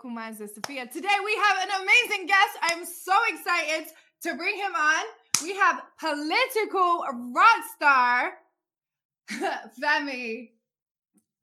[0.00, 0.86] Minds with Sophia.
[0.86, 2.56] Today we have an amazing guest.
[2.62, 3.92] I'm so excited
[4.22, 5.04] to bring him on.
[5.42, 8.32] We have political rock star
[9.82, 10.50] Femi.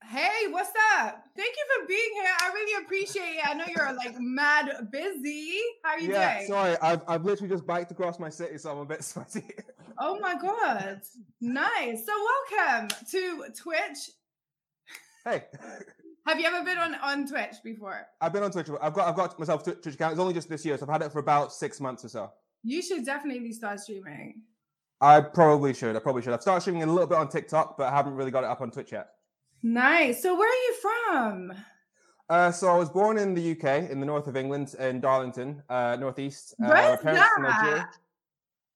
[0.04, 1.24] Hey, what's up?
[1.38, 2.32] Thank you for being here.
[2.42, 3.48] I really appreciate it.
[3.48, 5.60] I know you're like mad busy.
[5.84, 6.48] How are you yeah, doing?
[6.48, 9.44] sorry, I've, I've literally just biked across my city, so I'm a bit sweaty.
[10.00, 11.02] Oh my god.
[11.40, 12.04] Nice.
[12.06, 12.14] So
[12.58, 14.10] welcome to Twitch.
[15.24, 15.44] hey,
[16.28, 18.08] Have you ever been on, on Twitch before?
[18.22, 18.68] I've been on Twitch.
[18.82, 20.14] I've got I've got myself a Twitch account.
[20.14, 22.32] It's only just this year, so I've had it for about six months or so.
[22.64, 24.42] You should definitely start streaming.
[25.02, 25.96] I probably should.
[25.96, 26.34] I probably should.
[26.34, 28.62] I've started streaming a little bit on TikTok, but I haven't really got it up
[28.62, 29.08] on Twitch yet.
[29.64, 30.22] Nice.
[30.22, 31.54] So where are you from?
[32.30, 35.64] Uh, so I was born in the UK, in the north of England, in Darlington,
[35.70, 36.54] uh, northeast.
[36.64, 37.88] Uh, Where's that?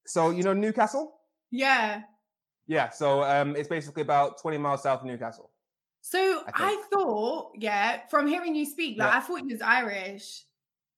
[0.07, 1.19] So you know Newcastle?
[1.51, 2.01] Yeah.
[2.67, 2.89] Yeah.
[2.89, 5.51] So um, it's basically about 20 miles south of Newcastle.
[6.05, 9.17] So I I, thought, yeah, from hearing you speak, like Yeah.
[9.17, 10.43] I thought you was Irish.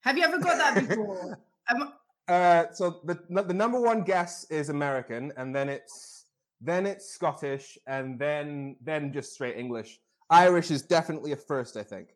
[0.01, 1.39] Have you ever got that before?
[1.69, 1.93] um,
[2.27, 6.25] Uh, so the the number one guess is American, and then it's
[6.59, 9.99] then it's Scottish, and then then just straight English.
[10.31, 12.15] Irish is definitely a first, I think.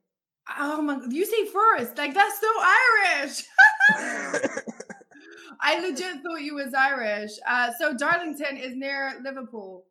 [0.57, 2.49] oh my, god, you say first, like that's so
[2.81, 3.43] Irish.
[5.61, 7.33] I legit thought you was Irish.
[7.47, 9.85] Uh, so Darlington is near Liverpool.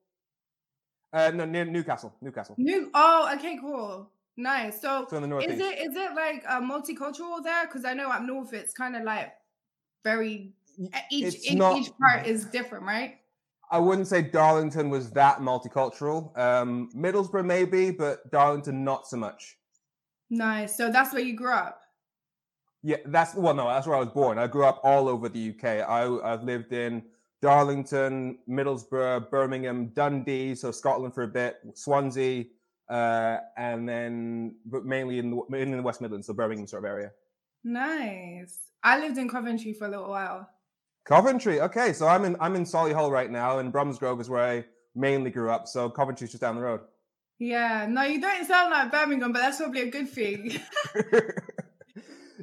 [1.12, 2.54] Uh, no, near Newcastle, Newcastle.
[2.58, 2.90] New.
[2.94, 4.80] Oh, okay, cool, nice.
[4.80, 7.66] So So is it is it like uh, multicultural there?
[7.66, 9.32] Because I know up north it's kind of like
[10.04, 10.52] very
[11.10, 13.18] each each, not- each part is different, right?
[13.70, 16.36] I wouldn't say Darlington was that multicultural.
[16.38, 19.58] Um, Middlesbrough maybe, but Darlington not so much.
[20.30, 20.74] Nice.
[20.74, 21.82] So that's where you grew up.
[22.82, 24.38] Yeah, that's well, no, that's where I was born.
[24.38, 25.86] I grew up all over the UK.
[25.86, 27.02] I, I've lived in
[27.40, 32.44] Darlington, Middlesbrough, Birmingham, Dundee, so Scotland for a bit, Swansea,
[32.90, 36.84] uh, and then but mainly in the mainly in the West Midlands, so Birmingham sort
[36.84, 37.12] of area.
[37.64, 38.58] Nice.
[38.82, 40.48] I lived in Coventry for a little while.
[41.04, 44.64] Coventry, okay, so I'm in I'm in Solihull right now, and Bromsgrove is where I
[44.94, 45.68] mainly grew up.
[45.68, 46.80] So Coventry's just down the road.
[47.38, 47.86] Yeah.
[47.88, 50.50] No, you don't sound like Birmingham, but that's probably a good thing.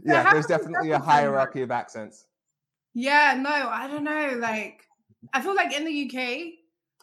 [0.03, 2.25] yeah, there's definitely a hierarchy of accents.
[2.93, 3.37] yeah.
[3.39, 4.37] No, I don't know.
[4.39, 4.84] Like,
[5.33, 6.59] I feel like in the UK,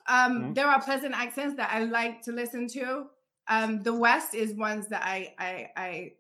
[0.07, 0.55] um, Mhm.
[0.55, 3.07] there are pleasant accents that I like to listen to.
[3.49, 6.13] Um, the West is ones that I I I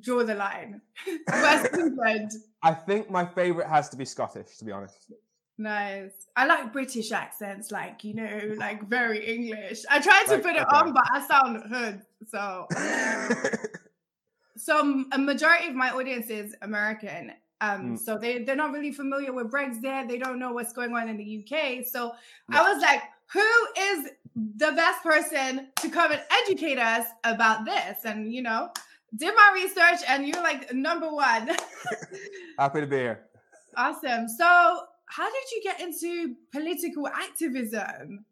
[0.00, 0.80] draw the line.
[1.28, 2.30] West England.
[2.62, 5.12] I think my favorite has to be Scottish, to be honest.
[5.58, 6.28] Nice.
[6.36, 9.84] I like British accents, like you know, like very English.
[9.90, 10.76] I tried to Like, put it okay.
[10.76, 12.02] on, but I sound hood.
[12.28, 12.66] So,
[14.56, 17.32] so a majority of my audience is American.
[17.66, 17.98] Um, Mm.
[18.06, 20.08] so they they're not really familiar with Brexit.
[20.08, 21.84] They don't know what's going on in the UK.
[21.94, 22.00] So
[22.50, 22.60] Yeah.
[22.60, 23.02] I was like,
[23.36, 23.50] who
[23.90, 23.98] is
[24.64, 28.04] the best person to come and educate us about this?
[28.04, 28.70] And you know,
[29.22, 31.44] did my research, and you're like number one.
[32.58, 33.18] Happy to be here.
[33.76, 34.28] awesome.
[34.28, 34.46] So,
[35.06, 38.24] how did you get into political activism?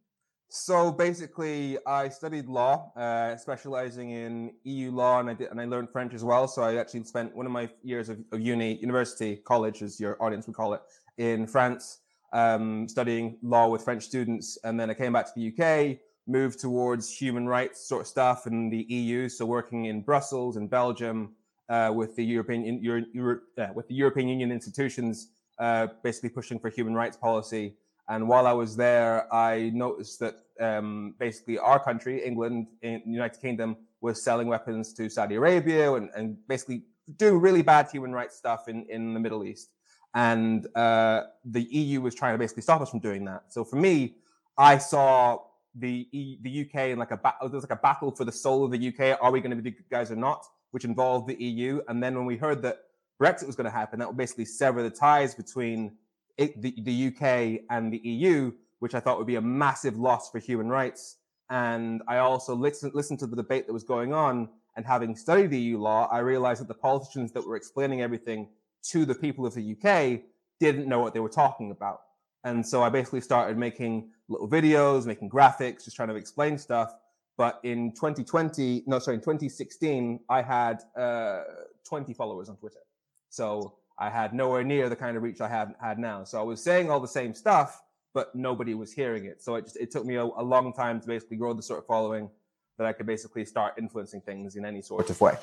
[0.53, 5.65] So basically, I studied law, uh, specializing in EU law, and I did, and I
[5.65, 6.49] learned French as well.
[6.49, 10.21] So I actually spent one of my years of, of uni, university, college, as your
[10.21, 10.83] audience would call it,
[11.19, 11.99] in France,
[12.33, 14.59] um, studying law with French students.
[14.65, 18.49] And then I came back to the UK, moved towards human rights sort of stuff
[18.49, 19.29] in the EU.
[19.29, 21.37] So working in Brussels and Belgium
[21.69, 25.29] uh, with the European Euro, Euro, uh, with the European Union institutions,
[25.61, 27.77] uh, basically pushing for human rights policy.
[28.11, 33.41] And while I was there, I noticed that um, basically our country, England, in United
[33.41, 36.83] Kingdom, was selling weapons to Saudi Arabia and, and basically
[37.17, 39.71] doing really bad human rights stuff in, in the Middle East.
[40.13, 43.45] And uh, the EU was trying to basically stop us from doing that.
[43.49, 44.17] So for me,
[44.59, 45.39] I saw
[45.77, 47.49] the e, the UK in like a battle.
[47.49, 49.19] There's like a battle for the soul of the UK.
[49.23, 50.45] Are we going to be the good guys or not?
[50.73, 51.81] Which involved the EU.
[51.87, 52.79] And then when we heard that
[53.23, 55.93] Brexit was going to happen, that would basically sever the ties between
[56.41, 60.31] it, the, the UK and the EU, which I thought would be a massive loss
[60.31, 61.19] for human rights.
[61.51, 64.49] And I also listened, listened to the debate that was going on.
[64.75, 68.49] And having studied EU law, I realized that the politicians that were explaining everything
[68.85, 70.23] to the people of the UK
[70.59, 72.01] didn't know what they were talking about.
[72.45, 76.95] And so I basically started making little videos, making graphics, just trying to explain stuff.
[77.37, 81.43] But in 2020, no, sorry, in 2016, I had uh,
[81.85, 82.81] 20 followers on Twitter.
[83.29, 86.25] So I had nowhere near the kind of reach I had had now.
[86.25, 87.83] So I was saying all the same stuff,
[88.15, 89.43] but nobody was hearing it.
[89.43, 91.81] So it just it took me a, a long time to basically grow the sort
[91.81, 92.31] of following
[92.79, 95.37] that I could basically start influencing things in any sort of way.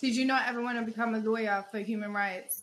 [0.00, 2.62] Did you not ever want to become a lawyer for human rights?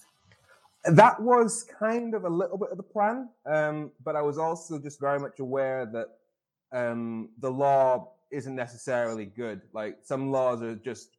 [0.85, 4.79] That was kind of a little bit of the plan, um, but I was also
[4.79, 6.07] just very much aware that
[6.71, 9.61] um, the law isn't necessarily good.
[9.73, 11.09] Like some laws are just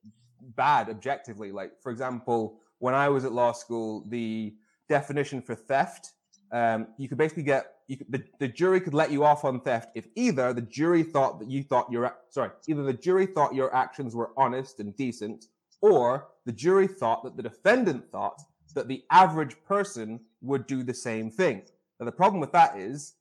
[0.57, 1.53] bad objectively.
[1.53, 4.55] Like, for example, when I was at law school, the
[4.89, 6.13] definition for theft,
[6.53, 9.61] um, you could basically get you could, the, the jury could let you off on
[9.61, 13.55] theft if either the jury thought that you thought your sorry either the jury thought
[13.55, 15.47] your actions were honest and decent,
[15.81, 18.41] or the jury thought that the defendant thought
[18.75, 21.63] that the average person would do the same thing.
[21.99, 23.15] Now the problem with that is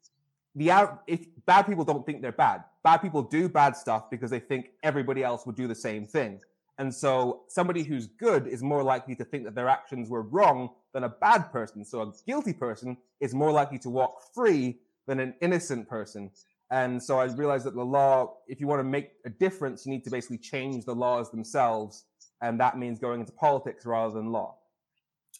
[0.55, 0.71] the
[1.07, 2.63] if bad people don't think they're bad.
[2.83, 6.39] Bad people do bad stuff because they think everybody else would do the same thing.
[6.79, 10.69] And so somebody who's good is more likely to think that their actions were wrong
[10.93, 11.83] than a bad person.
[11.83, 16.29] So a guilty person is more likely to walk free than an innocent person.
[16.69, 19.91] And so I realized that the law, if you want to make a difference, you
[19.91, 22.05] need to basically change the laws themselves.
[22.41, 24.57] And that means going into politics rather than law.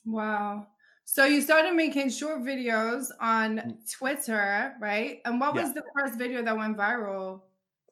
[0.06, 0.68] Wow.
[1.10, 3.92] So you started making short videos on mm.
[3.92, 5.22] Twitter, right?
[5.26, 7.42] And what was the first video that went viral?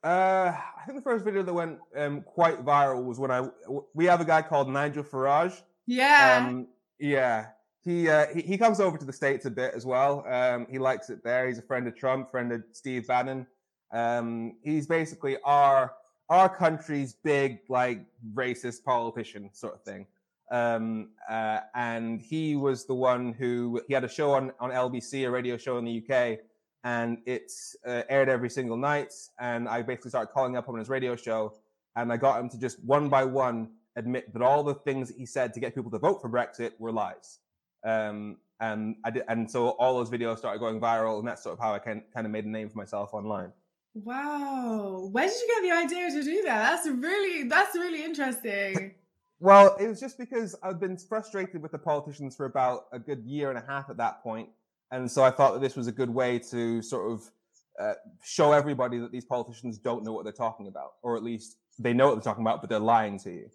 [0.06, 3.50] Uh, I think the first video that went um, quite viral was when I
[3.96, 5.64] we have a guy called Nigel Farage.
[5.88, 6.46] Yeah.
[6.48, 6.68] Um,
[7.00, 7.48] yeah.
[7.84, 10.24] He, uh, he he comes over to the states a bit as well.
[10.28, 11.48] Um, he likes it there.
[11.48, 13.48] He's a friend of Trump, friend of Steve Bannon.
[13.92, 15.94] Um, he's basically our
[16.30, 18.06] our country's big like
[18.36, 20.06] racist politician sort of thing.
[20.52, 25.28] Um, uh, and he was the one who he had a show on on LBC,
[25.28, 26.40] a radio show in the UK,
[26.86, 29.12] and it's uh, aired every single night.
[29.40, 31.56] And I basically started calling up on his radio show,
[31.96, 35.26] and I got him to just one by one admit that all the things he
[35.26, 37.40] said to get people to vote for Brexit were lies.
[37.84, 41.54] Um, and I did, and so all those videos started going viral, and that's sort
[41.54, 43.52] of how I kind kind of made a name for myself online.
[43.96, 46.70] Wow, where did you get the idea to do that?
[46.70, 48.94] That's really that's really interesting.
[49.40, 53.24] well, it was just because I've been frustrated with the politicians for about a good
[53.26, 54.50] year and a half at that point,
[54.92, 57.32] and so I thought that this was a good way to sort of
[57.80, 57.94] uh,
[58.24, 61.94] show everybody that these politicians don't know what they're talking about, or at least they
[61.94, 63.50] know what they're talking about, but they're lying to you.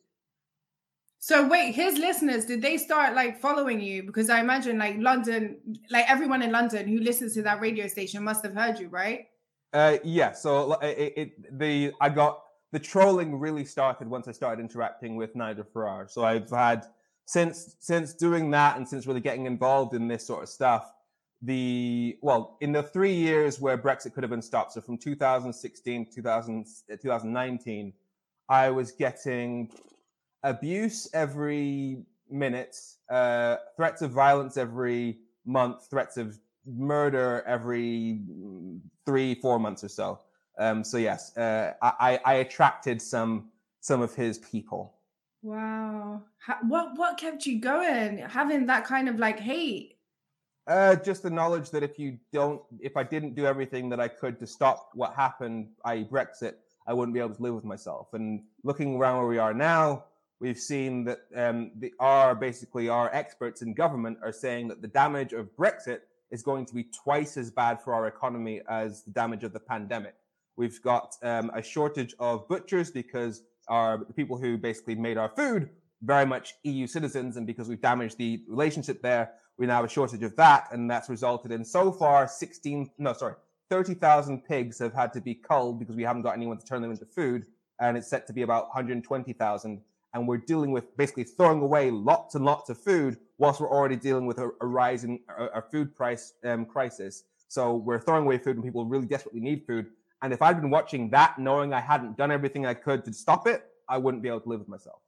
[1.23, 4.03] So wait, his listeners, did they start like following you?
[4.03, 5.59] Because I imagine like London,
[5.91, 9.27] like everyone in London who listens to that radio station must have heard you, right?
[9.73, 10.33] Uh, yeah.
[10.33, 12.43] So it, it, the I got
[12.73, 16.11] the trolling really started once I started interacting with Nigel Farage.
[16.11, 16.87] So I've had
[17.27, 20.91] since since doing that and since really getting involved in this sort of stuff,
[21.43, 26.07] the well in the three years where brexit could have been stopped so from 2016
[26.15, 26.67] 2000,
[27.01, 27.93] 2019
[28.51, 29.71] i was getting
[30.43, 32.77] abuse every minute
[33.11, 38.21] uh, threats of violence every month threats of murder every
[39.07, 40.21] three four months or so.
[40.59, 43.51] Um, so yes uh, I, I attracted some
[43.81, 44.95] some of his people.
[45.43, 46.23] Wow.
[46.69, 48.19] What what kept you going?
[48.19, 49.97] Having that kind of like hate
[50.71, 54.07] uh, just the knowledge that if you don't, if I didn't do everything that I
[54.07, 56.55] could to stop what happened, i.e., Brexit,
[56.87, 58.15] I wouldn't be able to live with myself.
[58.15, 60.05] And looking around where we are now,
[60.39, 64.89] we've seen that um, the, our basically our experts in government are saying that the
[64.89, 69.11] damage of Brexit is going to be twice as bad for our economy as the
[69.11, 70.15] damage of the pandemic.
[70.57, 75.31] We've got um, a shortage of butchers because our the people who basically made our
[75.31, 75.69] food
[76.03, 79.89] very much EU citizens, and because we've damaged the relationship there, we now have a
[79.89, 83.35] shortage of that, and that's resulted in so far 16, no, sorry,
[83.69, 86.91] 30,000 pigs have had to be culled because we haven't got anyone to turn them
[86.91, 87.45] into food,
[87.79, 89.83] and it's set to be about 120,000.
[90.15, 93.97] And we're dealing with basically throwing away lots and lots of food whilst we're already
[93.97, 97.25] dealing with a, a a, a food price um, crisis.
[97.49, 99.87] So we're throwing away food when people really desperately need food.
[100.23, 103.47] And if I'd been watching that, knowing I hadn't done everything I could to stop
[103.47, 105.01] it, I wouldn't be able to live with myself.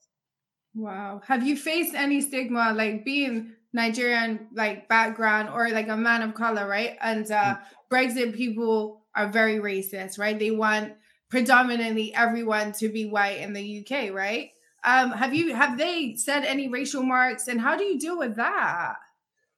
[0.74, 1.20] Wow.
[1.26, 6.34] Have you faced any stigma like being Nigerian like background or like a man of
[6.34, 6.96] color, right?
[7.00, 7.60] And uh, mm.
[7.90, 10.38] Brexit people are very racist, right?
[10.38, 10.94] They want
[11.30, 14.50] predominantly everyone to be white in the UK, right?
[14.84, 18.36] Um, have you have they said any racial marks, and how do you deal with
[18.36, 18.96] that?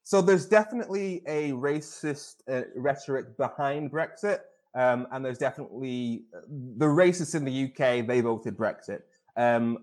[0.02, 4.40] So there's definitely a racist uh, rhetoric behind Brexit,
[4.75, 6.40] um, and there's definitely uh,
[6.76, 8.06] the racists in the UK.
[8.06, 9.00] They voted Brexit.
[9.37, 9.78] Um,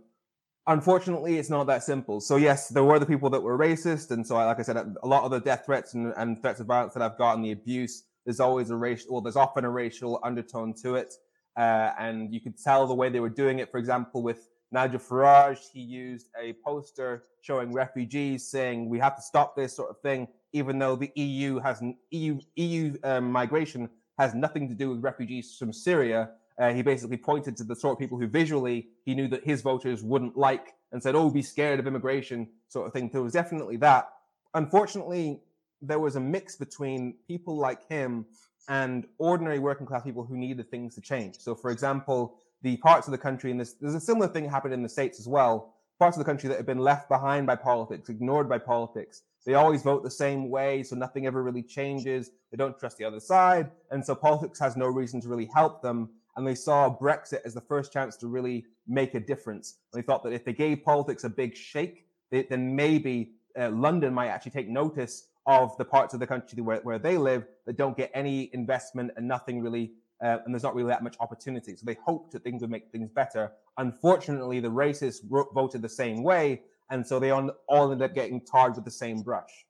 [0.68, 2.22] unfortunately, it's not that simple.
[2.22, 5.08] So yes, there were the people that were racist, and so like I said, a
[5.08, 8.04] lot of the death threats and, and threats of violence that I've gotten, the abuse,
[8.26, 11.14] there's always a racial, well, there's often a racial undertone to it,
[11.58, 13.72] uh, and you could tell the way they were doing it.
[13.72, 19.22] For example, with Nigel Farage, he used a poster showing refugees saying we have to
[19.22, 24.36] stop this sort of thing, even though the EU has EU EU um, migration has
[24.36, 26.30] nothing to do with refugees from Syria
[26.62, 29.62] uh, he basically pointed to the sort of people who visually he knew that his
[29.62, 33.10] voters wouldn't like and said, oh, be scared of immigration, sort of thing.
[33.12, 34.10] There was definitely that.
[34.54, 35.42] Unfortunately,
[35.82, 38.26] there was a mix between people like him
[38.70, 41.38] and ordinary working class people who needed things to change.
[41.40, 44.74] So, for example, the parts of the country, and this, there's a similar thing happened
[44.74, 47.56] in the States as well, parts of the country that have been left behind by
[47.56, 49.24] politics, ignored by politics.
[49.46, 52.30] They always vote the same way, so nothing ever really changes.
[52.52, 55.82] They don't trust the other side, and so politics has no reason to really help
[55.82, 56.10] them.
[56.36, 59.78] And they saw Brexit as the first chance to really make a difference.
[59.92, 63.70] And they thought that if they gave politics a big shake, they, then maybe uh,
[63.70, 67.46] London might actually take notice of the parts of the country where, where they live
[67.66, 69.92] that don't get any investment and nothing really,
[70.24, 71.76] uh, and there's not really that much opportunity.
[71.76, 73.52] So they hoped that things would make things better.
[73.78, 75.20] Unfortunately, the racists
[75.54, 77.52] voted the same way, and so they all
[77.92, 79.66] ended up getting tarred with the same brush.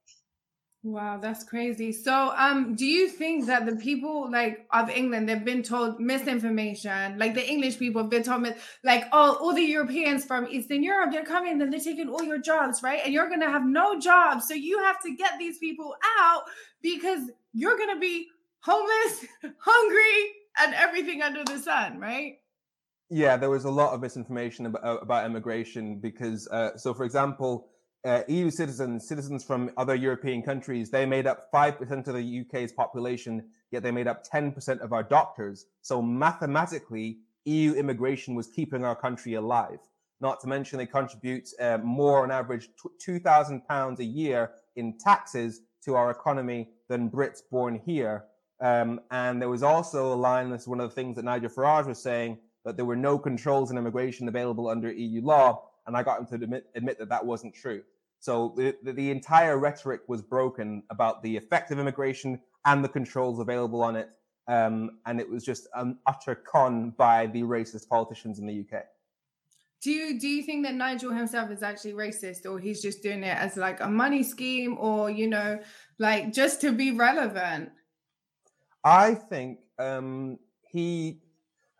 [0.84, 1.92] Wow, that's crazy.
[1.92, 7.20] So, um, do you think that the people like of England they've been told misinformation?
[7.20, 8.48] Like the English people have been told
[8.84, 12.40] like, oh, all the Europeans from Eastern Europe they're coming and they're taking all your
[12.40, 13.00] jobs, right?
[13.06, 16.46] And you're gonna have no jobs, so you have to get these people out
[16.82, 18.30] because you're gonna be
[18.62, 19.26] homeless,
[19.60, 20.32] hungry,
[20.64, 22.40] and everything under the sun, right?
[23.12, 27.68] Yeah, there was a lot of misinformation about, about immigration because, uh, so for example
[28.04, 32.72] uh, EU citizens, citizens from other European countries, they made up 5% of the UK's
[32.72, 35.66] population, yet they made up 10% of our doctors.
[35.82, 39.80] So mathematically, EU immigration was keeping our country alive.
[40.20, 42.70] Not to mention they contribute uh, more on average
[43.08, 48.26] £2,000 a year in taxes to our economy than Brits born here.
[48.60, 51.88] Um, and there was also a line, that's one of the things that Nigel Farage
[51.88, 56.04] was saying, that there were no controls in immigration available under EU law and I
[56.04, 57.82] got him to admit, admit that that wasn't true.
[58.20, 62.90] So the, the, the entire rhetoric was broken about the effect of immigration and the
[62.90, 64.10] controls available on it.
[64.48, 68.84] Um, and it was just an utter con by the racist politicians in the UK.
[69.82, 73.24] Do you do you think that Nigel himself is actually racist, or he's just doing
[73.24, 75.60] it as like a money scheme, or you know,
[75.98, 77.72] like just to be relevant?
[78.84, 80.38] I think um,
[80.70, 81.22] he.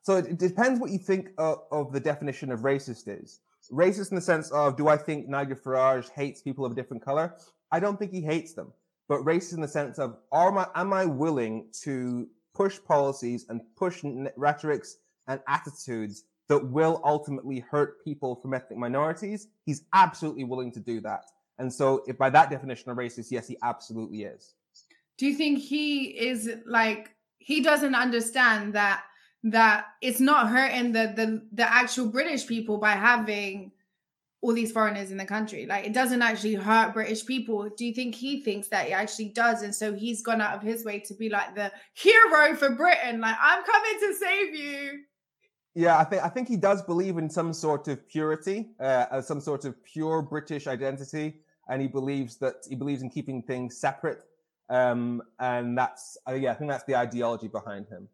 [0.04, 3.42] So it, depends what you think of, of the definition of racist is
[3.72, 7.04] racist in the sense of do I think Nigel Farage hates people of a different
[7.04, 7.36] color?
[7.72, 8.74] I don't think he hates them,
[9.08, 13.62] but racist in the sense of are my, am I willing to push policies and
[13.76, 14.04] push
[14.36, 19.48] rhetorics and attitudes that will ultimately hurt people from ethnic minorities?
[19.66, 21.24] He's absolutely willing to do that.
[21.60, 24.56] And so, if by that definition of racist, yes, he absolutely is.
[25.18, 29.04] Do you think he is like he doesn't understand that
[29.44, 33.72] that it's not hurting the the the actual British people by having
[34.42, 35.66] all these foreigners in the country.
[35.68, 37.70] Like it doesn't actually hurt British people.
[37.70, 39.62] Do you think he thinks that it actually does?
[39.62, 43.22] And so he's gone out of his way to be like the hero for Britain.
[43.22, 45.04] Like I'm coming to save you.
[45.74, 49.40] Yeah, I think I think he does believe in some sort of purity, uh, some
[49.40, 54.24] sort of pure British identity, and he believes that he believes in keeping things separate.
[54.70, 58.10] Um, and that's uh, yeah, I think that's the ideology behind him.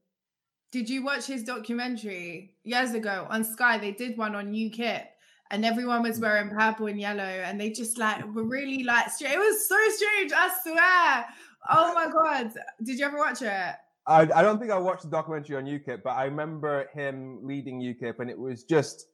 [0.72, 3.78] Did you watch his documentary years ago on Sky?
[3.78, 5.06] They did one on UKIP
[5.52, 9.38] and everyone was wearing purple and yellow and they just like were really like it
[9.38, 11.26] was so strange, I swear.
[11.70, 12.52] Oh my god.
[12.84, 13.76] Did you ever watch it?
[14.08, 17.82] I, I don't think I watched the documentary on UKIP, but I remember him leading
[17.82, 19.08] UKIP and it was just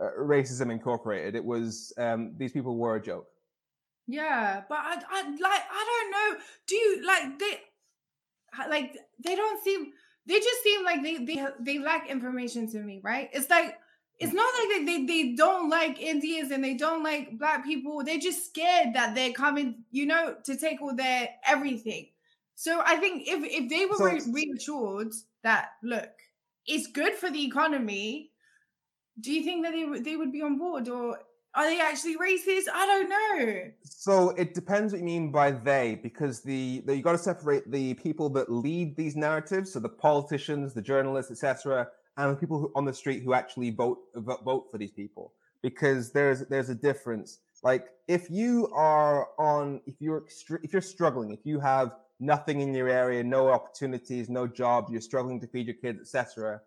[0.00, 1.34] uh, racism incorporated.
[1.34, 3.26] It was um, these people were a joke.
[4.06, 6.44] Yeah, but I, I like I don't know.
[6.66, 7.60] Do you like they
[8.68, 9.92] like they don't seem
[10.26, 13.28] they just seem like they they they lack information to me, right?
[13.32, 13.76] It's like
[14.18, 18.04] it's not like they, they they don't like Indians and they don't like black people.
[18.04, 22.08] They're just scared that they're coming, you know, to take all their everything.
[22.54, 25.12] So I think if if they were so, reassured
[25.42, 26.10] that look,
[26.66, 28.30] it's good for the economy,
[29.20, 31.18] do you think that they they would be on board or
[31.54, 32.64] are they actually racist?
[32.72, 33.70] I don't know.
[33.84, 37.70] So it depends what you mean by they, because the, the you got to separate
[37.70, 42.58] the people that lead these narratives, so the politicians, the journalists, etc., and the people
[42.58, 45.32] who, on the street who actually vote vote for these people,
[45.62, 47.40] because there's there's a difference.
[47.62, 50.24] Like if you are on, if you're
[50.62, 55.00] if you're struggling, if you have nothing in your area, no opportunities, no job, you're
[55.00, 56.60] struggling to feed your kids, etc.,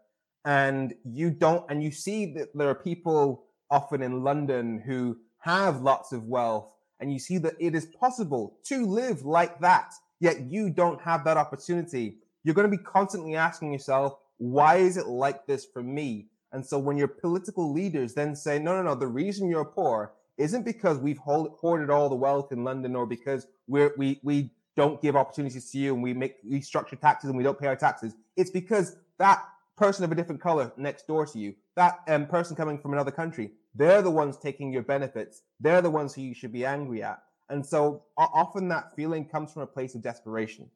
[0.46, 5.82] and you don't, and you see that there are people often in London who have
[5.82, 6.68] lots of wealth,
[7.02, 11.26] and you see that it is possible to live like that, yet you don't have
[11.26, 12.18] that opportunity.
[12.44, 16.28] You're going to be constantly asking yourself, why is it like this for me?
[16.54, 20.14] And so when your political leaders then say, no, no, no, the reason you're poor
[20.38, 25.02] isn't because we've hoarded all the wealth in London or because we're, we, we don't
[25.02, 27.76] give opportunities to you and we make, we structure taxes and we don't pay our
[27.76, 28.16] taxes.
[28.38, 29.44] It's because that
[29.76, 33.12] person of a different color next door to you, that um, person coming from another
[33.12, 35.42] country, they're the ones taking your benefits.
[35.60, 37.22] They're the ones who you should be angry at.
[37.50, 40.70] And so often that feeling comes from a place of desperation.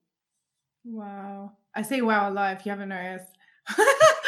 [0.84, 1.54] Wow.
[1.76, 3.38] I say wow a lot if you haven't noticed.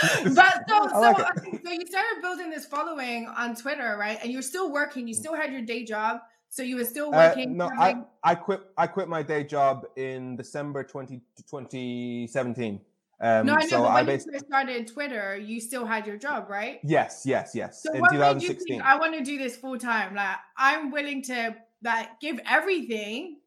[0.33, 4.17] but so, so, like so you started building this following on Twitter, right?
[4.23, 5.07] And you're still working.
[5.07, 6.21] You still had your day job.
[6.49, 7.61] So you were still uh, working?
[7.61, 8.61] Uh, no, I, I quit.
[8.77, 12.81] I quit my day job in December 20, 2017.
[13.21, 13.67] Um, no, I know.
[13.67, 16.79] So but when I you started Twitter, you still had your job, right?
[16.83, 17.83] Yes, yes, yes.
[17.83, 18.49] So in what 2016.
[18.49, 20.15] made you think I want to do this full time?
[20.15, 23.37] Like I'm willing to like give everything.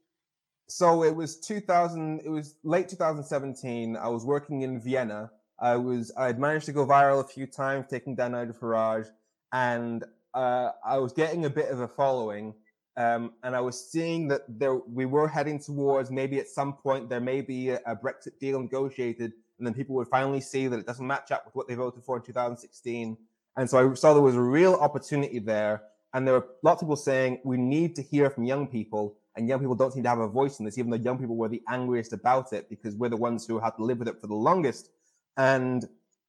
[0.69, 2.21] So it was 2000.
[2.25, 3.97] It was late 2017.
[3.97, 5.33] I was working in Vienna.
[5.59, 6.12] I was.
[6.16, 9.09] I had managed to go viral a few times, taking down Nigel Farage,
[9.52, 10.04] and
[10.35, 12.54] uh, I was getting a bit of a following
[12.97, 17.09] um, and I was seeing that there we were heading towards maybe at some point
[17.09, 20.79] there may be a, a, Brexit deal negotiated, and then people would finally see that
[20.79, 23.17] it doesn't match up with what they voted for in 2016.
[23.57, 25.83] And so I saw there was a real opportunity there,
[26.13, 29.49] and there were lots of people saying we need to hear from young people, and
[29.49, 31.49] young people don't seem to have a voice in this, even though young people were
[31.49, 34.27] the angriest about it because we're the ones who had to live with it for
[34.27, 34.91] the longest.
[35.37, 35.85] And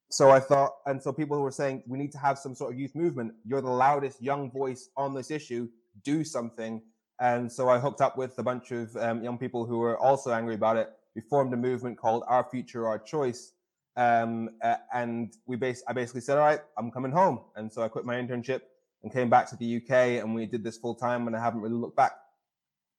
[0.10, 2.80] so I thought, and so people were saying we need to have some sort of
[2.80, 3.34] youth movement.
[3.46, 5.68] You're the loudest young voice on this issue
[6.04, 6.82] do something.
[7.20, 10.32] And so I hooked up with a bunch of um, young people who were also
[10.34, 10.90] angry about it.
[11.16, 13.54] We formed a movement called Our Future, Our Choice.
[13.98, 17.40] Um, uh, and we base, I basically said, all right, I'm coming home.
[17.56, 18.62] And so I quit my internship
[19.04, 21.62] and came back to the UK and we did this full time and I haven't
[21.62, 22.14] really looked back.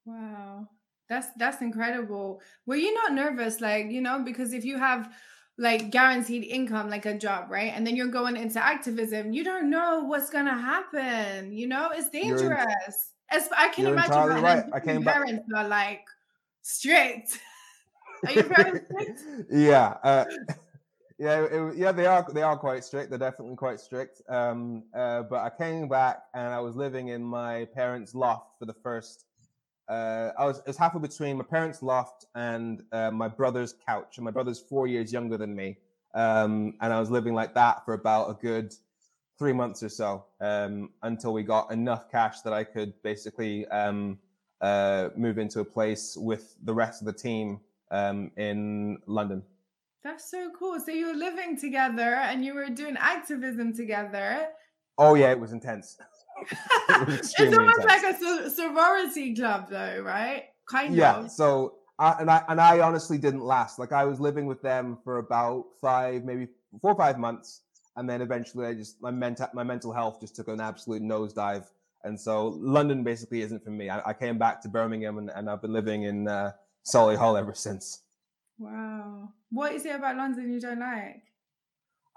[0.06, 0.68] Wow.
[1.08, 2.40] That's that's incredible.
[2.64, 5.12] Were you not nervous like, you know, because if you have
[5.58, 9.70] like guaranteed income like a job right and then you're going into activism you don't
[9.70, 14.64] know what's gonna happen you know it's dangerous As, i can imagine right.
[14.72, 15.64] I came parents back.
[15.64, 16.04] are like
[16.62, 17.40] strict
[18.26, 18.92] strict
[19.50, 20.24] yeah uh,
[21.18, 25.22] yeah it, yeah they are they are quite strict they're definitely quite strict um, uh,
[25.22, 29.26] but i came back and i was living in my parents loft for the first
[29.88, 34.18] uh, I was, it was halfway between my parents' loft and uh, my brother's couch.
[34.18, 35.78] And my brother's four years younger than me.
[36.14, 38.74] Um, and I was living like that for about a good
[39.38, 44.18] three months or so um, until we got enough cash that I could basically um,
[44.60, 49.42] uh, move into a place with the rest of the team um, in London.
[50.04, 50.78] That's so cool.
[50.78, 54.46] So you were living together and you were doing activism together.
[54.98, 55.98] Oh, yeah, it was intense.
[56.90, 57.84] it's almost intense.
[57.84, 60.44] like a sorority club, though, right?
[60.70, 61.22] Kind yeah, of.
[61.24, 61.28] Yeah.
[61.28, 63.78] So, I, and I and I honestly didn't last.
[63.78, 66.48] Like I was living with them for about five, maybe
[66.80, 67.62] four or five months,
[67.96, 71.64] and then eventually, I just my mental my mental health just took an absolute nosedive.
[72.04, 73.88] And so, London basically isn't for me.
[73.88, 76.52] I, I came back to Birmingham, and, and I've been living in uh,
[76.86, 78.02] Solihull ever since.
[78.58, 79.30] Wow.
[79.50, 81.22] What is it about London you don't like?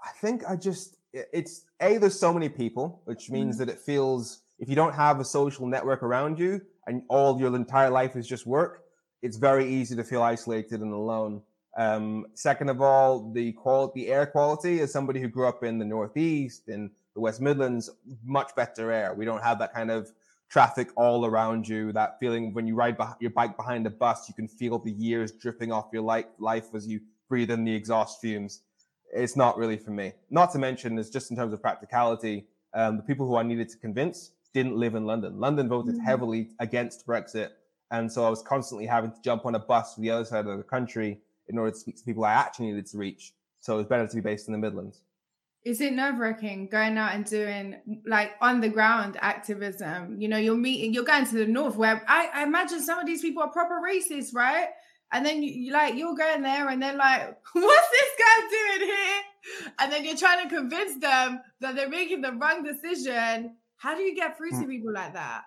[0.02, 3.66] I think I just it's a there's so many people, which means mm-hmm.
[3.66, 7.54] that it feels if you don't have a social network around you and all your
[7.56, 8.84] entire life is just work,
[9.22, 11.42] it's very easy to feel isolated and alone.
[11.76, 15.78] Um, second of all, the quality, the air quality, as somebody who grew up in
[15.78, 17.90] the Northeast, in the West Midlands,
[18.24, 19.14] much better air.
[19.14, 20.12] We don't have that kind of
[20.50, 21.92] traffic all around you.
[21.92, 25.32] That feeling when you ride your bike behind a bus, you can feel the years
[25.32, 28.60] dripping off your life, life as you breathe in the exhaust fumes
[29.12, 30.12] it's not really for me.
[30.30, 33.68] Not to mention, it's just in terms of practicality, um, the people who I needed
[33.70, 35.38] to convince didn't live in London.
[35.38, 36.04] London voted mm-hmm.
[36.04, 37.50] heavily against Brexit.
[37.90, 40.46] And so I was constantly having to jump on a bus to the other side
[40.46, 43.32] of the country in order to speak to people I actually needed to reach.
[43.58, 45.02] So it was better to be based in the Midlands.
[45.62, 50.18] Is it nerve wracking going out and doing like on the ground activism?
[50.18, 53.06] You know, you're meeting, you're going to the north where I, I imagine some of
[53.06, 54.68] these people are proper racist, right?
[55.12, 58.88] And then you, you like you're going there, and they're like, "What's this guy doing
[58.88, 59.22] here?"
[59.78, 63.56] And then you're trying to convince them that they're making the wrong decision.
[63.76, 64.68] How do you get through to hmm.
[64.68, 65.42] people like that?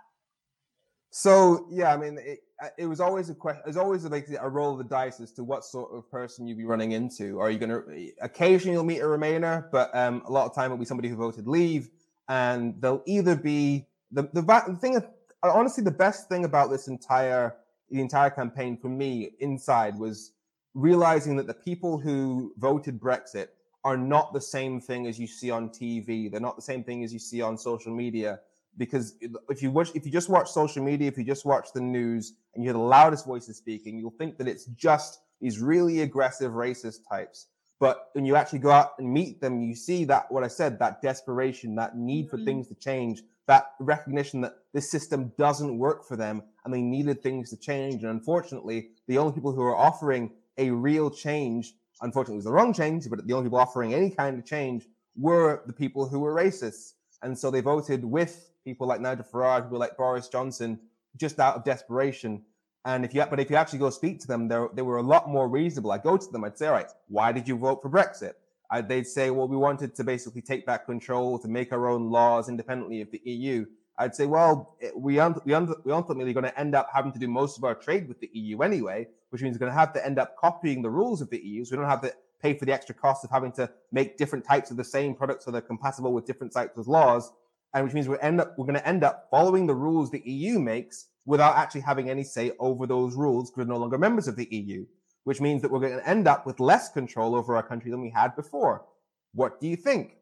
[1.12, 2.40] So yeah, I mean, it,
[2.78, 3.64] it was always a question.
[3.66, 6.58] It's always like a roll of the dice as to what sort of person you'd
[6.58, 7.40] be running into.
[7.40, 10.66] Are you going to occasionally you'll meet a Remainer, but um, a lot of time
[10.66, 11.90] it'll be somebody who voted Leave,
[12.30, 15.02] and they'll either be the the, the thing.
[15.42, 17.56] Honestly, the best thing about this entire
[17.90, 20.32] the entire campaign for me inside was
[20.74, 23.48] realizing that the people who voted Brexit
[23.84, 26.32] are not the same thing as you see on TV.
[26.32, 28.40] They're not the same thing as you see on social media.
[28.78, 29.16] Because
[29.50, 32.34] if you watch, if you just watch social media, if you just watch the news
[32.54, 36.54] and you hear the loudest voices speaking, you'll think that it's just these really aggressive
[36.54, 37.48] racist types.
[37.80, 40.80] But when you actually go out and meet them, you see that what I said,
[40.80, 42.46] that desperation, that need for mm-hmm.
[42.46, 47.22] things to change, that recognition that this system doesn't work for them and they needed
[47.22, 48.04] things to change.
[48.04, 52.74] And unfortunately, the only people who are offering a real change, unfortunately, was the wrong
[52.74, 56.34] change, but the only people offering any kind of change were the people who were
[56.34, 56.94] racists.
[57.22, 60.80] And so they voted with people like Nigel Farage, people like Boris Johnson,
[61.18, 62.42] just out of desperation.
[62.86, 65.30] And if you, but if you actually go speak to them, they were a lot
[65.30, 65.92] more reasonable.
[65.92, 68.34] I go to them, I'd say, all right, why did you vote for Brexit?
[68.70, 72.10] I, they'd say, well, we wanted to basically take back control to make our own
[72.10, 73.66] laws independently of the EU.
[73.98, 77.20] I'd say, well, eh, we un- we, we ultimately going to end up having to
[77.20, 79.94] do most of our trade with the EU anyway, which means we're going to have
[79.94, 81.64] to end up copying the rules of the EU.
[81.64, 84.44] So we don't have to pay for the extra cost of having to make different
[84.44, 87.32] types of the same products so they're compatible with different types of laws.
[87.74, 90.22] And which means we end up we're going to end up following the rules the
[90.26, 94.28] EU makes without actually having any say over those rules because we're no longer members
[94.28, 94.86] of the EU.
[95.24, 98.02] Which means that we're going to end up with less control over our country than
[98.02, 98.84] we had before.
[99.34, 100.18] What do you think?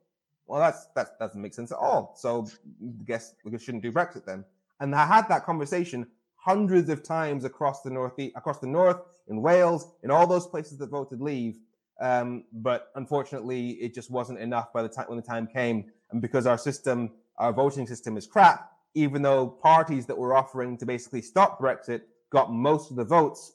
[0.46, 2.14] Well, that's that doesn't make sense at all.
[2.18, 2.48] So
[2.84, 4.46] I guess we shouldn't do Brexit then.
[4.80, 9.42] And I had that conversation hundreds of times across the north, across the north, in
[9.42, 11.60] Wales, in all those places that voted leave.
[12.02, 15.92] Um, but unfortunately, it just wasn't enough by the time when the time came.
[16.10, 17.12] And because our system,
[17.42, 22.02] our voting system is crap, even though parties that were offering to basically stop Brexit
[22.30, 23.54] got most of the votes,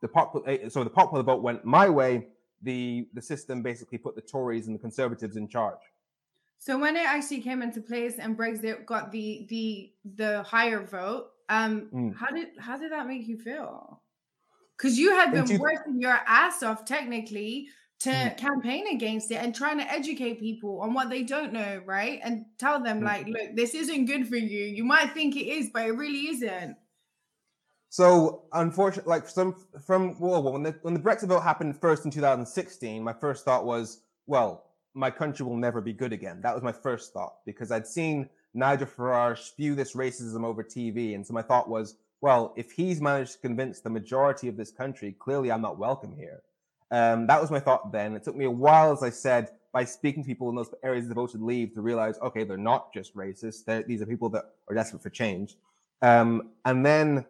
[0.00, 2.28] the popular eh, so the popular vote went my way.
[2.62, 5.78] The the system basically put the Tories and the Conservatives in charge.
[6.58, 11.28] So when it actually came into place and Brexit got the the the higher vote,
[11.48, 12.16] um, mm.
[12.16, 14.02] how did how did that make you feel?
[14.76, 17.68] Because you had been working your ass off technically
[18.00, 18.36] to mm.
[18.36, 22.20] campaign against it and trying to educate people on what they don't know, right?
[22.22, 23.04] And tell them mm.
[23.04, 24.66] like, look, this isn't good for you.
[24.66, 26.76] You might think it is, but it really isn't.
[27.90, 32.10] So unfortunately, like some from well, when the when the Brexit vote happened first in
[32.10, 36.40] 2016, my first thought was, well, my country will never be good again.
[36.42, 41.14] That was my first thought because I'd seen Nigel Farage spew this racism over TV.
[41.14, 44.70] And so my thought was, well, if he's managed to convince the majority of this
[44.70, 46.42] country, clearly I'm not welcome here.
[46.90, 48.14] Um, that was my thought then.
[48.14, 51.08] It took me a while, as I said, by speaking to people in those areas
[51.08, 53.64] that voted leave to realize, okay, they're not just racist.
[53.64, 55.56] They're, these are people that are desperate for change.
[56.00, 57.26] Um, and then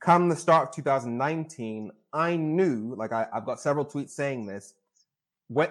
[0.00, 4.74] come the start of 2019, I knew, like I, I've got several tweets saying this,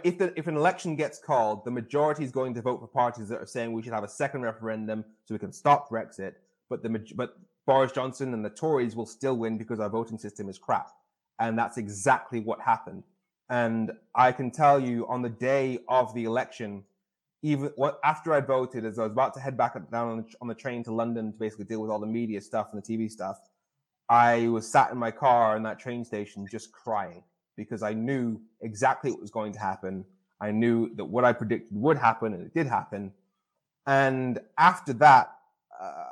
[0.04, 3.30] if the, if an election gets called, the majority is going to vote for parties
[3.30, 6.34] that are saying we should have a second referendum so we can stop Brexit.
[6.70, 10.50] But the but Boris Johnson and the Tories will still win because our voting system
[10.50, 10.90] is crap,
[11.40, 13.04] and that's exactly what happened.
[13.50, 16.84] And I can tell you, on the day of the election,
[17.42, 20.26] even what after I voted, as I was about to head back down on the,
[20.42, 22.98] on the train to London to basically deal with all the media stuff and the
[22.98, 23.40] TV stuff,
[24.10, 27.24] I was sat in my car in that train station just crying
[27.56, 30.06] because I knew exactly what was going to happen.
[30.42, 33.12] I knew that what I predicted would happen and it did happen.
[33.88, 35.36] And after that,
[35.80, 36.04] uh,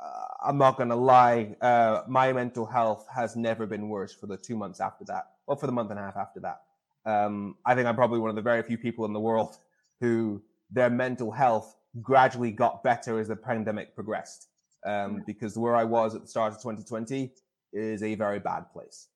[0.44, 4.36] I'm not going to lie, uh, my mental health has never been worse for the
[4.36, 6.62] two months after that, or for the month and a half after that.
[7.08, 9.56] Um, I think I'm probably one of the very few people in the world
[10.00, 14.48] who their mental health gradually got better as the pandemic progressed.
[14.86, 17.32] Um, because where I was at the start of 2020
[17.72, 19.08] is a very bad place.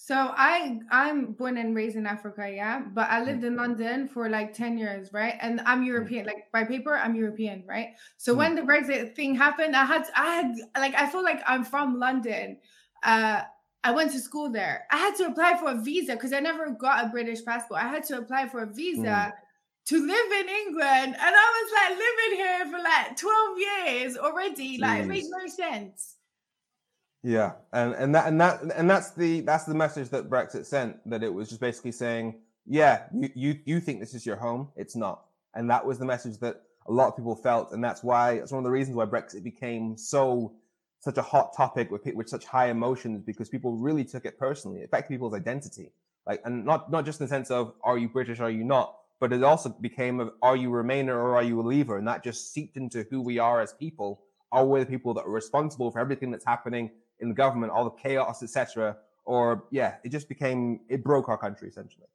[0.00, 3.58] So I I'm born and raised in Africa, yeah, but I lived in mm.
[3.58, 5.34] London for like 10 years, right?
[5.40, 5.86] And I'm mm.
[5.86, 7.88] European, like by paper I'm European, right?
[8.16, 11.64] So when the Brexit thing happened, I had I had like I feel like I'm
[11.64, 12.58] from London.
[13.02, 13.42] Uh
[13.84, 14.84] I went to school there.
[14.90, 17.82] I had to apply for a visa because I never got a British passport.
[17.82, 19.32] I had to apply for a visa mm.
[19.86, 21.16] to live in England.
[21.16, 24.78] And I was like living here for like 12 years already.
[24.78, 26.16] Like it made no sense.
[27.22, 30.96] Yeah, and and that and that and that's the that's the message that Brexit sent.
[31.10, 34.68] That it was just basically saying, yeah, you you you think this is your home,
[34.76, 38.04] it's not, and that was the message that a lot of people felt, and that's
[38.04, 40.54] why it's one of the reasons why Brexit became so
[41.00, 44.80] such a hot topic with with such high emotions because people really took it personally.
[44.80, 45.92] It affected people's identity,
[46.26, 48.96] like, and not not just in the sense of are you British, are you not,
[49.20, 52.06] but it also became of are you a Remainer or are you a Leaver, and
[52.08, 54.22] that just seeped into who we are as people.
[54.50, 57.84] Are we the people that are responsible for everything that's happening in the government, all
[57.84, 58.96] the chaos, etc.
[59.24, 62.06] Or yeah, it just became it broke our country essentially.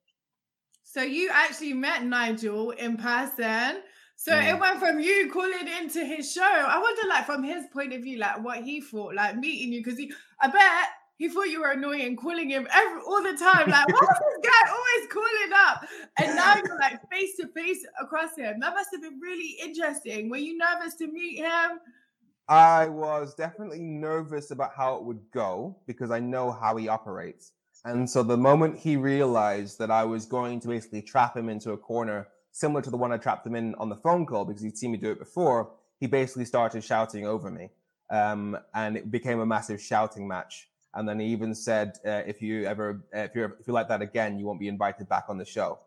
[0.84, 3.82] So you actually met Nigel in person.
[4.15, 4.54] So mm.
[4.54, 6.41] it went from you calling into his show.
[6.41, 9.84] I wonder, like, from his point of view, like what he thought, like meeting you,
[9.84, 13.69] because he, I bet he thought you were annoying, calling him every all the time.
[13.69, 15.86] Like, why what's this guy always calling up?
[16.19, 18.60] And now you're like face to face across him.
[18.60, 20.30] That must have been really interesting.
[20.30, 21.80] Were you nervous to meet him?
[22.49, 27.54] I was definitely nervous about how it would go because I know how he operates.
[27.86, 31.71] And so the moment he realized that I was going to basically trap him into
[31.71, 34.62] a corner similar to the one I trapped him in on the phone call because
[34.62, 37.70] he'd seen me do it before, he basically started shouting over me.
[38.10, 40.70] Um, and it became a massive shouting match.
[40.94, 43.88] And then he even said, uh, "If you ever, uh, if you if you like
[43.88, 45.80] that again, you won't be invited back on the show."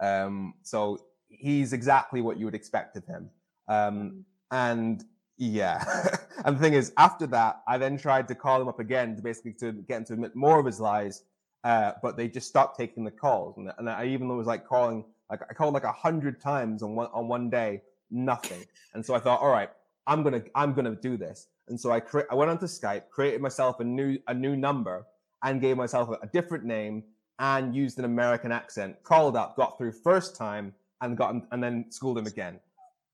[0.00, 3.30] Um, so he's exactly what you would expect of him.
[3.66, 5.04] Um, and
[5.36, 5.82] yeah.
[6.44, 9.22] and the thing is, after that, I then tried to call him up again to
[9.22, 11.24] basically to get him to admit more of his lies.
[11.64, 13.56] Uh, but they just stopped taking the calls.
[13.56, 16.94] And, and I even was like calling Like I called like a hundred times on
[16.94, 18.62] one on one day, nothing.
[18.92, 19.70] And so I thought, all right,
[20.06, 21.48] I'm gonna I'm gonna do this.
[21.68, 25.06] And so I cre- I went onto Skype, created myself a new a new number,
[25.42, 27.02] and gave myself a, a different name
[27.38, 29.02] and used an American accent.
[29.04, 32.60] Called up, got through first time, and got and then schooled him again.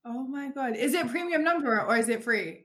[0.04, 0.74] Oh my god!
[0.74, 2.64] Is it premium number or is it free?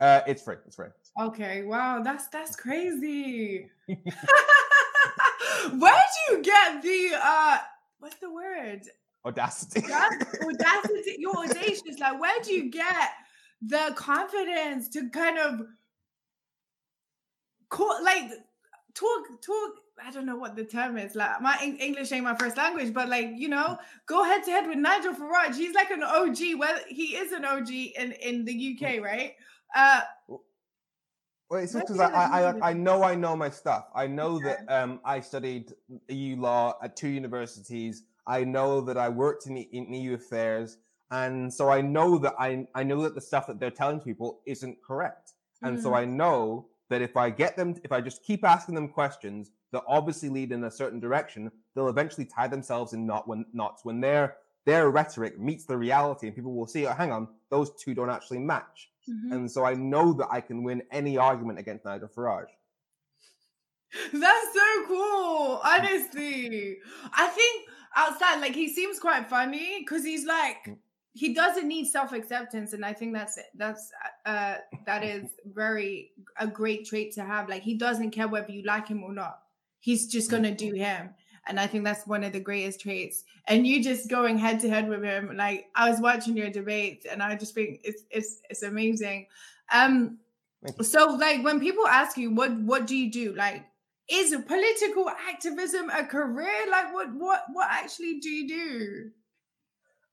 [0.00, 0.56] Uh, it's free.
[0.66, 0.88] It's free.
[1.18, 1.62] Okay.
[1.62, 2.02] Wow.
[2.02, 3.70] That's that's crazy.
[3.88, 3.98] Where
[5.70, 7.58] do you get the uh?
[8.02, 8.80] What's the word?
[9.24, 9.80] Audacity.
[9.92, 11.16] audacity.
[11.20, 12.00] You're audacious.
[12.00, 13.10] Like, where do you get
[13.64, 15.60] the confidence to kind of
[17.68, 18.28] call, like,
[18.94, 19.74] talk, talk?
[20.04, 21.14] I don't know what the term is.
[21.14, 24.66] Like, my English ain't my first language, but like, you know, go head to head
[24.66, 25.54] with Nigel Farage.
[25.54, 26.58] He's like an OG.
[26.58, 29.34] Well, he is an OG in in the UK, right?
[29.76, 30.00] Uh,
[31.52, 33.88] well, it's because I, I, I, I know I know my stuff.
[33.94, 35.74] I know that um, I studied
[36.08, 38.04] EU law at two universities.
[38.26, 40.78] I know that I worked in, in EU affairs,
[41.10, 44.40] and so I know that I I know that the stuff that they're telling people
[44.46, 45.32] isn't correct.
[45.60, 45.82] And mm.
[45.82, 49.50] so I know that if I get them, if I just keep asking them questions
[49.72, 53.84] that obviously lead in a certain direction, they'll eventually tie themselves in knot when knots
[53.84, 57.72] when their their rhetoric meets the reality, and people will see, oh, hang on, those
[57.72, 58.88] two don't actually match.
[59.08, 59.32] Mm-hmm.
[59.32, 62.46] And so I know that I can win any argument against Nigel Farage.
[64.12, 65.60] That's so cool.
[65.64, 66.78] Honestly,
[67.14, 70.76] I think outside, like he seems quite funny because he's like mm.
[71.12, 73.90] he doesn't need self acceptance, and I think that's that's
[74.24, 77.48] uh that is very a great trait to have.
[77.48, 79.38] Like he doesn't care whether you like him or not.
[79.80, 80.32] He's just mm.
[80.32, 81.10] gonna do him.
[81.48, 83.24] And I think that's one of the greatest traits.
[83.48, 87.06] And you just going head to head with him, like I was watching your debate,
[87.10, 89.26] and I just think it's it's it's amazing.
[89.72, 90.18] Um,
[90.80, 93.64] so like when people ask you what what do you do, like
[94.08, 96.70] is political activism a career?
[96.70, 99.10] Like what what what actually do you do?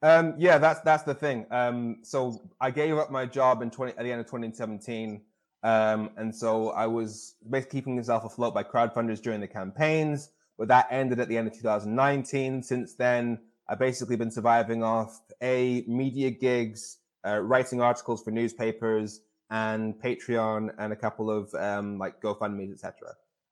[0.02, 1.46] Um, yeah, that's that's the thing.
[1.52, 5.22] Um, so I gave up my job in 20 at the end of 2017.
[5.62, 10.30] Um, and so I was basically keeping myself afloat by crowdfunders during the campaigns
[10.60, 12.62] but that ended at the end of 2019.
[12.62, 19.22] Since then, I've basically been surviving off a media gigs, uh, writing articles for newspapers,
[19.50, 22.94] and Patreon, and a couple of um, like GoFundmes, etc.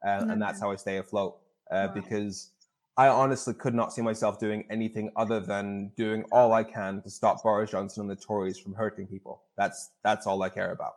[0.06, 0.26] Uh.
[0.30, 1.38] And that's how I stay afloat
[1.72, 1.94] uh, wow.
[1.94, 2.52] because
[2.98, 7.10] I honestly could not see myself doing anything other than doing all I can to
[7.10, 9.44] stop Boris Johnson and the Tories from hurting people.
[9.58, 10.96] That's that's all I care about.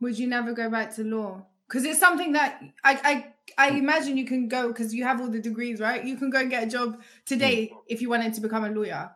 [0.00, 1.44] Would you never go back to law?
[1.68, 5.28] because it's something that I I I imagine you can go because you have all
[5.28, 6.04] the degrees, right?
[6.04, 7.76] You can go and get a job today mm.
[7.88, 9.10] if you wanted to become a lawyer,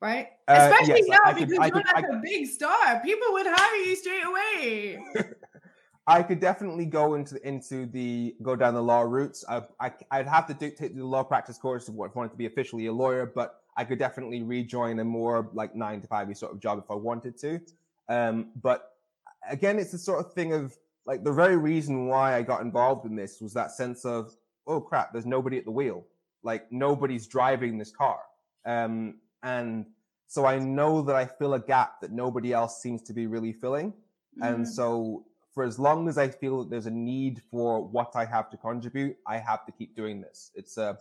[0.00, 0.28] right?
[0.48, 3.96] Uh, Especially yes, now because you're could, like a big star, people would hire you
[3.96, 4.98] straight away.
[6.06, 9.44] I could definitely go into into the go down the law routes.
[9.48, 12.36] I, I would have to do, take the law practice course if I wanted to
[12.36, 16.34] be officially a lawyer, but I could definitely rejoin a more like nine to five
[16.36, 17.60] sort of job if I wanted to.
[18.08, 18.92] Um, but
[19.48, 23.06] again, it's the sort of thing of like the very reason why I got involved
[23.06, 24.34] in this was that sense of,
[24.66, 26.04] oh crap, there's nobody at the wheel.
[26.42, 28.20] Like nobody's driving this car.
[28.64, 29.86] Um, and
[30.26, 33.52] so I know that I fill a gap that nobody else seems to be really
[33.52, 33.92] filling.
[33.92, 34.42] Mm-hmm.
[34.42, 38.24] And so for as long as I feel that there's a need for what I
[38.24, 40.50] have to contribute, I have to keep doing this.
[40.54, 40.94] It's a, uh,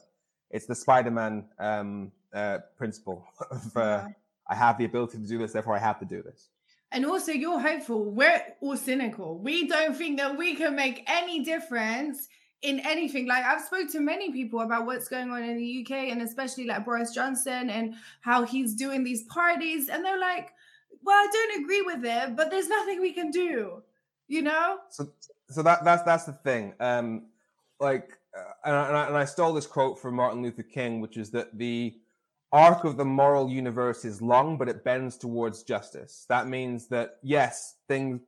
[0.52, 4.08] it's the Spider-Man um, uh, principle of uh, yeah.
[4.48, 6.50] I have the ability to do this, therefore I have to do this.
[6.94, 8.06] And also, you're hopeful.
[8.06, 9.40] We're all cynical.
[9.40, 12.28] We don't think that we can make any difference
[12.64, 13.28] in anything.
[13.28, 16.66] Like I've spoke to many people about what's going on in the UK, and especially
[16.66, 20.52] like Boris Johnson and how he's doing these parties, and they're like,
[21.04, 23.84] "Well, I don't agree with it, but there's nothing we can do."
[24.28, 24.78] You know.
[24.90, 25.12] So,
[25.50, 26.74] so that that's that's the thing.
[26.80, 27.28] Um,
[27.80, 31.32] like, uh, and, I, and I stole this quote from Martin Luther King, which is
[31.32, 31.96] that the
[32.54, 36.26] arc of the moral universe is long, but it bends towards justice.
[36.30, 38.22] That means that yes, things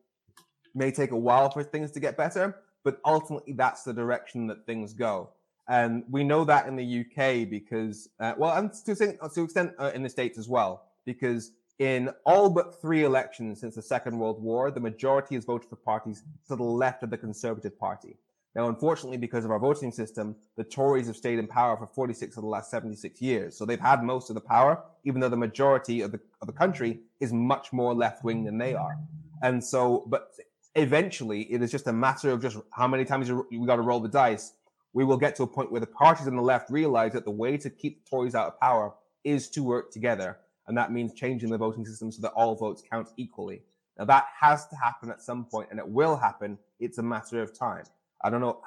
[0.73, 4.65] may take a while for things to get better, but ultimately that's the direction that
[4.65, 5.29] things go.
[5.67, 9.91] And we know that in the UK because, uh, well, and to, to extent uh,
[9.95, 14.41] in the States as well, because in all but three elections since the Second World
[14.41, 18.17] War, the majority has voted for parties to the left of the Conservative Party.
[18.55, 22.37] Now, unfortunately, because of our voting system, the Tories have stayed in power for 46
[22.37, 23.57] of the last 76 years.
[23.57, 26.53] So they've had most of the power, even though the majority of the, of the
[26.53, 28.97] country is much more left wing than they are.
[29.41, 30.31] And so, but
[30.75, 33.99] eventually, it is just a matter of just how many times we got to roll
[33.99, 34.53] the dice.
[34.93, 37.31] We will get to a point where the parties on the left realize that the
[37.31, 38.93] way to keep the Tories out of power
[39.25, 40.37] is to work together.
[40.67, 43.63] And that means changing the voting system so that all votes count equally.
[43.99, 46.57] Now, that has to happen at some point, and it will happen.
[46.79, 47.83] It's a matter of time.
[48.25, 48.59] I don't know.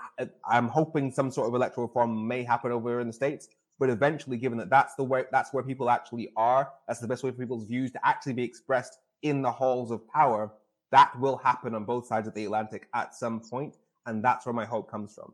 [0.49, 4.37] I'm hoping some sort of electoral reform may happen over in the States, But eventually,
[4.37, 7.38] given that that's the way, that's where people actually are, that's the best way for
[7.38, 10.53] people's views to actually be expressed in the halls of power.
[10.90, 14.53] That will happen on both sides of the Atlantic at some point, and that's where
[14.53, 15.33] my hope comes from.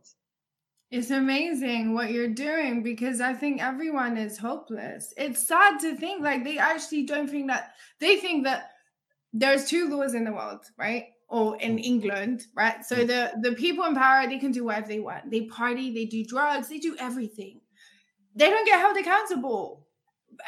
[0.91, 5.13] It's amazing what you're doing because I think everyone is hopeless.
[5.17, 8.73] It's sad to think like they actually don't think that they think that
[9.33, 11.07] there's two laws in the world, right?
[11.29, 11.85] Or in mm.
[11.85, 12.85] England, right?
[12.85, 13.07] So mm.
[13.07, 15.31] the the people in power they can do whatever they want.
[15.31, 17.61] They party, they do drugs, they do everything.
[18.37, 19.87] They don't get held accountable.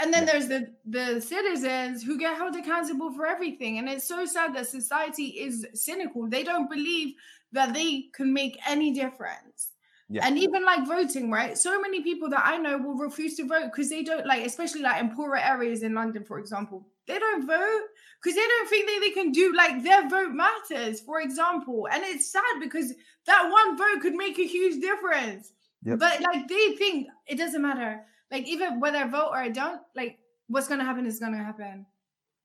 [0.01, 3.79] And then there's the the citizens who get held accountable for everything.
[3.79, 6.29] And it's so sad that society is cynical.
[6.29, 7.15] They don't believe
[7.53, 9.73] that they can make any difference.
[10.09, 10.25] Yeah.
[10.25, 11.59] And even like voting, right?
[11.59, 14.83] So many people that I know will refuse to vote because they don't like, especially
[14.83, 17.83] like in poorer areas in London, for example, they don't vote
[18.27, 21.87] because they don't think that they can do like their vote matters, for example.
[21.93, 22.93] And it's sad because
[23.27, 25.53] that one vote could make a huge difference.
[25.85, 26.01] Yep.
[26.01, 28.03] But like they think it doesn't matter.
[28.33, 31.87] Like even whether I vote or I don't, like what's gonna happen is gonna happen.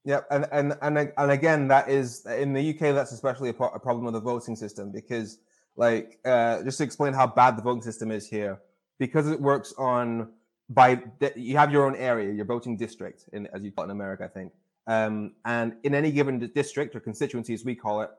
[0.06, 2.94] Yep, and and and and again, that is in the UK.
[2.94, 5.40] That's especially a, a problem with the voting system because
[5.78, 8.60] like uh, just to explain how bad the voting system is here
[9.00, 10.30] because it works on
[10.70, 11.02] by
[11.36, 14.24] you have your own area your voting district in as you call it in america
[14.24, 14.54] i think
[14.88, 18.10] um, and in any given district or constituency as we call it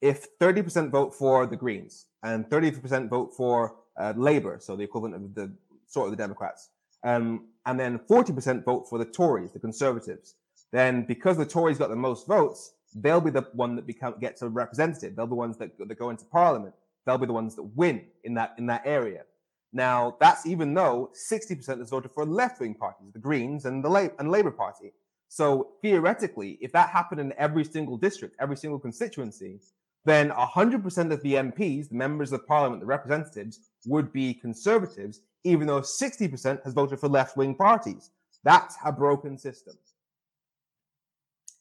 [0.00, 5.14] if 30% vote for the greens and 30% vote for uh, labor so the equivalent
[5.14, 5.52] of the
[5.86, 6.70] sort of the democrats
[7.04, 10.36] um, and then 40% vote for the tories the conservatives
[10.72, 14.42] then because the tories got the most votes they'll be the one that become gets
[14.42, 16.74] a representative they'll be the ones that, that go into parliament
[17.06, 19.22] they'll be the ones that win in that in that area.
[19.72, 24.08] Now, that's even though 60% has voted for left-wing parties, the Greens and the La-
[24.18, 24.92] and Labour Party.
[25.34, 29.60] So theoretically, if that happened in every single district, every single constituency,
[30.04, 35.66] then 100% of the MPs, the members of parliament, the representatives, would be conservatives, even
[35.66, 38.10] though 60% has voted for left-wing parties.
[38.44, 39.78] That's a broken system.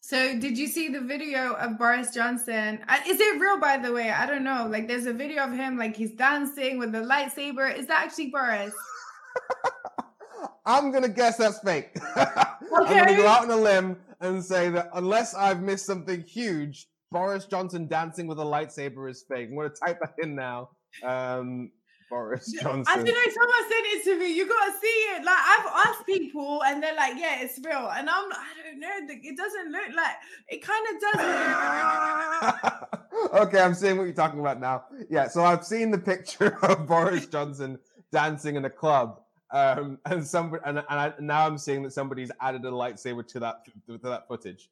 [0.01, 2.81] So, did you see the video of Boris Johnson?
[3.07, 4.11] Is it real, by the way?
[4.11, 4.67] I don't know.
[4.69, 7.73] Like, there's a video of him, like he's dancing with the lightsaber.
[7.73, 8.73] Is that actually Boris?
[10.65, 11.91] I'm gonna guess that's fake.
[11.95, 12.25] Okay.
[12.75, 16.87] I'm gonna go out on a limb and say that unless I've missed something huge,
[17.11, 19.49] Boris Johnson dancing with a lightsaber is fake.
[19.49, 20.69] I'm gonna type that in now.
[21.03, 21.71] Um,
[22.11, 22.85] Boris Johnson.
[22.87, 23.13] I don't know.
[23.13, 24.35] Someone sent it to me.
[24.35, 25.23] You gotta see it.
[25.23, 28.89] Like I've asked people, and they're like, "Yeah, it's real." And I'm, I don't know.
[29.07, 30.15] It doesn't look like.
[30.49, 31.01] It kind of
[32.61, 33.41] doesn't.
[33.47, 34.83] okay, I'm seeing what you're talking about now.
[35.09, 37.79] Yeah, so I've seen the picture of Boris Johnson
[38.11, 42.31] dancing in a club, um, and somebody, and, and I, now I'm seeing that somebody's
[42.39, 44.69] added a lightsaber to that to that footage.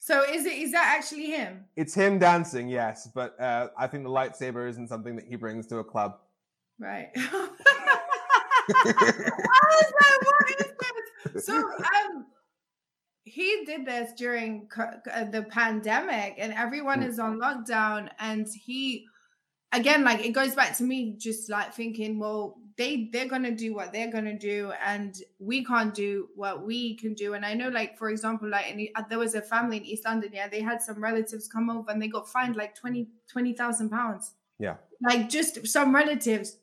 [0.00, 1.64] So is it is that actually him?
[1.76, 5.66] It's him dancing, yes, but uh, I think the lightsaber isn't something that he brings
[5.68, 6.18] to a club.
[6.78, 7.08] Right.
[7.16, 7.24] Like,
[10.24, 10.56] what is
[11.34, 11.44] this?
[11.44, 12.26] So um,
[13.24, 17.08] he did this during the pandemic, and everyone mm.
[17.08, 19.06] is on lockdown, and he
[19.72, 23.74] again like it goes back to me just like thinking well they they're gonna do
[23.74, 27.34] what they're gonna do and we can't do what we can do.
[27.34, 30.04] And i know like for example like in, uh, there was a family in east
[30.04, 33.90] london yeah they had some relatives come over and they got fined like 20 20000
[33.90, 34.32] pounds.
[34.58, 34.76] Yeah.
[35.02, 36.56] Like just some relatives.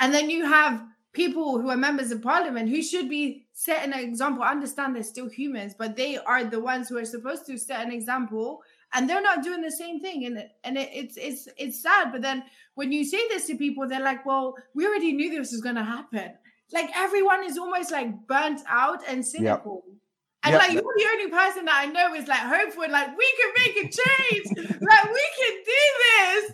[0.00, 4.00] And then you have people who are members of parliament who should be setting an
[4.00, 4.42] example.
[4.42, 7.86] I understand they're still humans but they are the ones who are supposed to set
[7.86, 8.62] an example
[8.94, 10.24] and they're not doing the same thing.
[10.24, 13.88] And and it, it's it's it's sad but then when you say this to people
[13.88, 16.32] they're like well we already knew this was going to happen
[16.72, 19.94] like everyone is almost like burnt out and cynical yep.
[20.44, 20.60] And yep.
[20.60, 23.76] like you're the only person that I know is like hopeful, like we can make
[23.76, 26.52] a change, like we can do this.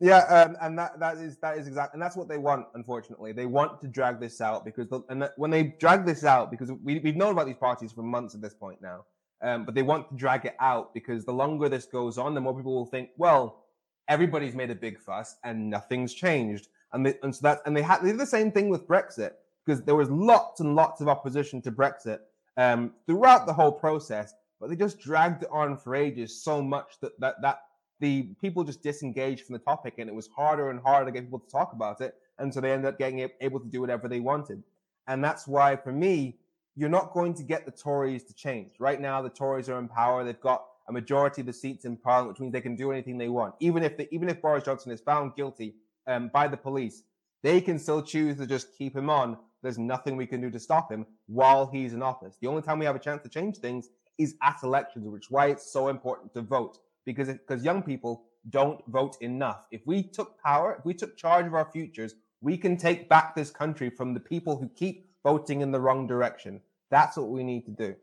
[0.00, 2.66] Yeah, um, and that that is that is exactly, and that's what they want.
[2.74, 6.50] Unfortunately, they want to drag this out because, the, and when they drag this out,
[6.50, 9.04] because we we've known about these parties for months at this point now,
[9.42, 12.40] um, but they want to drag it out because the longer this goes on, the
[12.40, 13.64] more people will think, well,
[14.08, 16.68] everybody's made a big fuss and nothing's changed.
[16.92, 19.32] And, they, and so that, and they had, they did the same thing with Brexit
[19.64, 22.20] because there was lots and lots of opposition to Brexit
[22.56, 26.98] um, throughout the whole process, but they just dragged it on for ages so much
[27.00, 27.60] that, that, that
[28.00, 31.24] the people just disengaged from the topic and it was harder and harder to get
[31.24, 32.14] people to talk about it.
[32.38, 34.62] And so they ended up getting able to do whatever they wanted.
[35.08, 36.36] And that's why, for me,
[36.74, 38.72] you're not going to get the Tories to change.
[38.78, 40.24] Right now, the Tories are in power.
[40.24, 43.18] They've got a majority of the seats in Parliament, which means they can do anything
[43.18, 43.54] they want.
[43.60, 45.74] Even if even if Boris Johnson is found guilty
[46.06, 47.02] um, by the police,
[47.42, 49.36] they can still choose to just keep him on.
[49.62, 52.36] There's nothing we can do to stop him while he's in office.
[52.40, 55.30] The only time we have a chance to change things is at elections, which is
[55.30, 59.66] why it's so important to vote because because young people don't vote enough.
[59.72, 63.34] If we took power, if we took charge of our futures, We can take back
[63.34, 66.60] this country from the people who keep voting in the wrong direction.
[66.90, 67.96] That's what we need to do.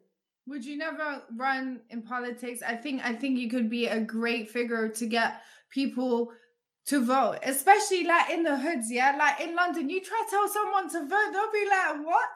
[0.48, 2.62] Would you never run in politics?
[2.66, 6.32] I think I think you could be a great figure to get people
[6.86, 9.16] to vote, especially like in the hoods, yeah.
[9.18, 12.30] Like in London, you try to tell someone to vote, they'll be like, "What?"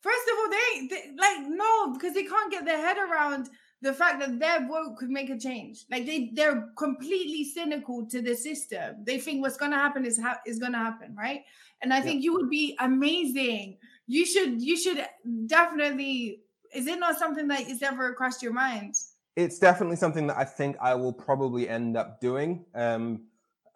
[0.00, 3.48] First of all, they, they like no, because they can't get their head around
[3.82, 5.84] the fact that their vote could make a change.
[5.90, 8.96] Like they they're completely cynical to the system.
[9.04, 11.40] They think what's gonna happen is ha- is gonna happen, right?
[11.82, 13.78] And I think you would be amazing.
[14.06, 15.06] You should you should
[15.46, 16.40] definitely.
[16.74, 18.94] Is it not something that is ever crossed your mind?
[19.36, 22.64] It's definitely something that I think I will probably end up doing.
[22.74, 23.22] Um,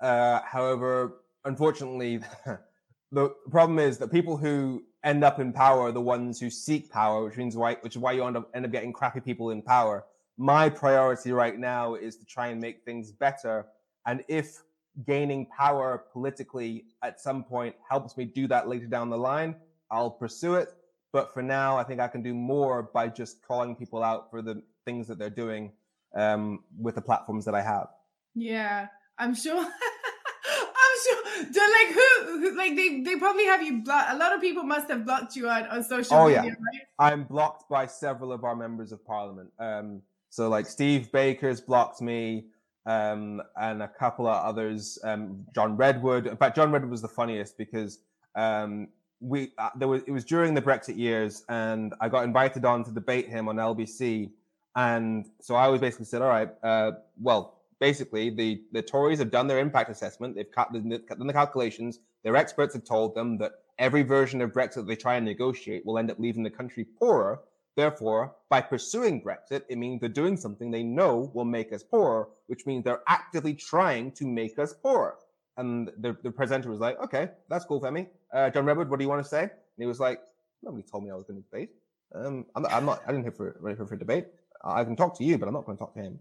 [0.00, 2.20] uh, however, unfortunately,
[3.12, 6.90] the problem is that people who end up in power are the ones who seek
[6.90, 9.50] power, which means why, which is why you end up end up getting crappy people
[9.50, 10.04] in power.
[10.36, 13.66] My priority right now is to try and make things better,
[14.06, 14.62] and if
[15.06, 19.56] gaining power politically at some point helps me do that later down the line,
[19.90, 20.68] I'll pursue it.
[21.14, 24.42] But for now, I think I can do more by just calling people out for
[24.42, 25.70] the things that they're doing
[26.16, 27.86] um, with the platforms that I have.
[28.34, 29.64] Yeah, I'm sure.
[29.64, 31.70] I'm sure.
[31.70, 34.12] like who, who, like they they probably have you blocked.
[34.12, 36.50] A lot of people must have blocked you on, on social oh, media, yeah.
[36.50, 36.82] right?
[36.98, 39.50] I'm blocked by several of our members of parliament.
[39.60, 42.46] Um, so like Steve Baker's blocked me,
[42.86, 44.98] um, and a couple of others.
[45.04, 46.26] Um, John Redwood.
[46.26, 48.00] In fact, John Redwood was the funniest because
[48.34, 48.88] um,
[49.20, 52.84] we uh, there was it was during the Brexit years, and I got invited on
[52.84, 54.30] to debate him on LBC,
[54.76, 59.30] and so I was basically said, all right, uh, well basically the, the Tories have
[59.30, 60.34] done their impact assessment.
[60.34, 61.98] They've cut, done the calculations.
[62.22, 65.98] Their experts have told them that every version of Brexit they try and negotiate will
[65.98, 67.40] end up leaving the country poorer.
[67.76, 72.28] Therefore, by pursuing Brexit, it means they're doing something they know will make us poorer,
[72.46, 75.16] which means they're actively trying to make us poorer.
[75.56, 78.08] And the, the presenter was like, okay, that's cool, Femi.
[78.32, 79.42] Uh, John Redwood, what do you want to say?
[79.42, 80.20] And he was like,
[80.62, 81.70] nobody told me I was going to debate.
[82.14, 84.26] Um, I'm, not, I'm not, I didn't here for, ready for, for debate.
[84.64, 86.18] I can talk to you, but I'm not going to talk to him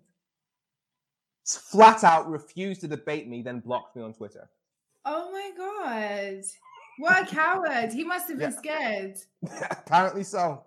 [1.45, 4.49] flat out refused to debate me, then blocked me on Twitter.
[5.05, 6.43] Oh my god.
[6.99, 7.91] What a coward.
[7.91, 8.57] He must have been yeah.
[8.57, 9.17] scared.
[9.71, 10.63] Apparently so.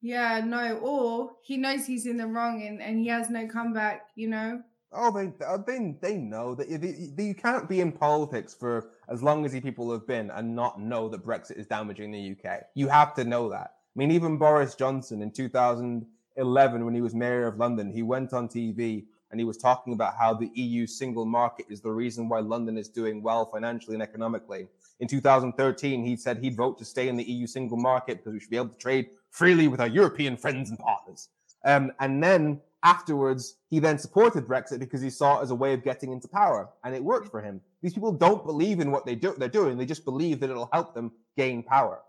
[0.00, 4.08] Yeah, no, or he knows he's in the wrong and, and he has no comeback,
[4.16, 4.60] you know?
[4.94, 9.22] Oh, they uh, they they know that you, you can't be in politics for as
[9.22, 12.62] long as you people have been and not know that Brexit is damaging the UK.
[12.74, 13.74] You have to know that.
[13.94, 18.32] I mean, even Boris Johnson in 2011, when he was mayor of London, he went
[18.32, 22.28] on TV and he was talking about how the EU single market is the reason
[22.28, 24.68] why London is doing well financially and economically.
[25.00, 28.40] In 2013, he said he'd vote to stay in the EU single market because we
[28.40, 31.30] should be able to trade freely with our European friends and partners.
[31.64, 35.72] Um, and then afterwards, he then supported Brexit because he saw it as a way
[35.72, 37.60] of getting into power, and it worked for him.
[37.82, 40.70] These people don't believe in what they do, they're doing; they just believe that it'll
[40.72, 42.00] help them gain power.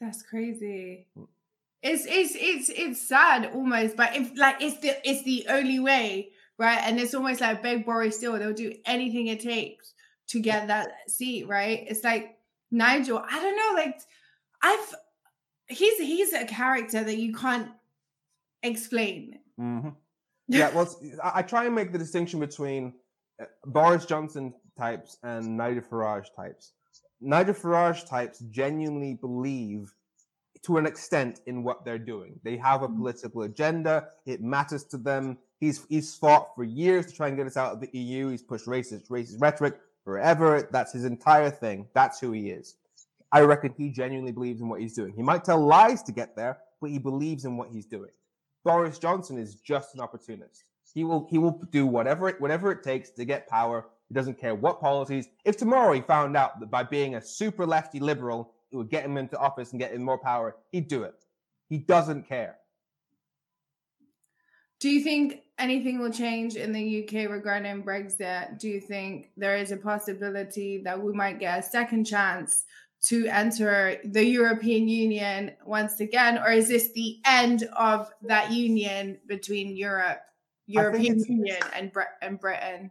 [0.00, 1.06] That's crazy.
[1.16, 1.24] Hmm.
[1.82, 6.30] It's it's it's it's sad almost, but if like it's the it's the only way,
[6.56, 6.78] right?
[6.84, 9.94] And it's almost like beg Boris still, they'll do anything it takes
[10.28, 11.84] to get that seat, right?
[11.88, 12.38] It's like
[12.70, 14.00] Nigel, I don't know, like
[14.62, 14.94] I've
[15.66, 17.68] he's he's a character that you can't
[18.62, 19.38] explain.
[19.60, 19.90] Mm-hmm.
[20.48, 20.92] Yeah, well,
[21.22, 22.92] I try and make the distinction between
[23.40, 26.72] uh, Boris Johnson types and Nigel Farage types.
[27.22, 29.94] Nigel Farage types genuinely believe
[30.62, 32.38] to an extent in what they're doing.
[32.42, 32.96] They have a mm.
[32.98, 34.08] political agenda.
[34.26, 35.38] It matters to them.
[35.60, 38.28] He's he's fought for years to try and get us out of the EU.
[38.28, 40.68] He's pushed racist racist rhetoric forever.
[40.72, 41.86] That's his entire thing.
[41.94, 42.76] That's who he is.
[43.30, 45.14] I reckon he genuinely believes in what he's doing.
[45.14, 48.10] He might tell lies to get there, but he believes in what he's doing.
[48.64, 50.64] Boris Johnson is just an opportunist.
[50.94, 53.86] He will he will do whatever it whatever it takes to get power.
[54.08, 55.28] He doesn't care what policies.
[55.44, 59.04] If tomorrow he found out that by being a super lefty liberal it would get
[59.04, 61.14] him into office and get him more power, he'd do it.
[61.68, 62.56] He doesn't care.
[64.80, 68.58] Do you think anything will change in the UK regarding Brexit?
[68.58, 72.64] Do you think there is a possibility that we might get a second chance
[73.02, 79.18] to enter the European Union once again, or is this the end of that union
[79.26, 80.20] between Europe,
[80.66, 82.90] European Union, and, Bre- and Britain?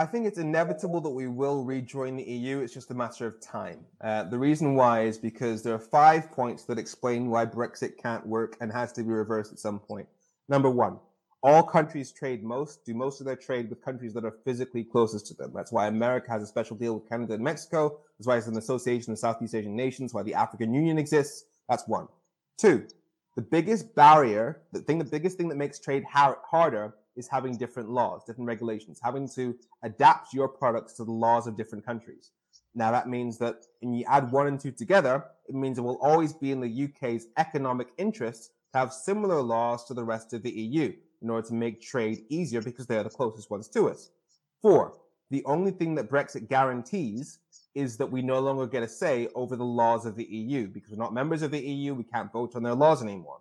[0.00, 2.60] I think it's inevitable that we will rejoin the EU.
[2.60, 3.84] It's just a matter of time.
[4.00, 8.24] Uh, the reason why is because there are five points that explain why Brexit can't
[8.24, 10.06] work and has to be reversed at some point.
[10.48, 11.00] Number one,
[11.42, 15.26] all countries trade most, do most of their trade with countries that are physically closest
[15.26, 15.52] to them.
[15.54, 18.00] That's why America has a special deal with Canada and Mexico.
[18.18, 21.44] That's why it's an association of Southeast Asian nations, why the African Union exists.
[21.68, 22.08] That's one.
[22.56, 22.86] Two,
[23.36, 27.56] the biggest barrier, the thing, the biggest thing that makes trade har- harder is having
[27.56, 32.30] different laws, different regulations, having to adapt your products to the laws of different countries.
[32.74, 36.00] Now that means that when you add one and two together, it means it will
[36.02, 40.42] always be in the UK's economic interest to have similar laws to the rest of
[40.42, 43.88] the EU in order to make trade easier because they are the closest ones to
[43.88, 44.10] us.
[44.62, 44.94] Four,
[45.30, 47.38] the only thing that Brexit guarantees
[47.74, 50.90] is that we no longer get a say over the laws of the EU because
[50.90, 51.94] we're not members of the EU.
[51.94, 53.40] We can't vote on their laws anymore.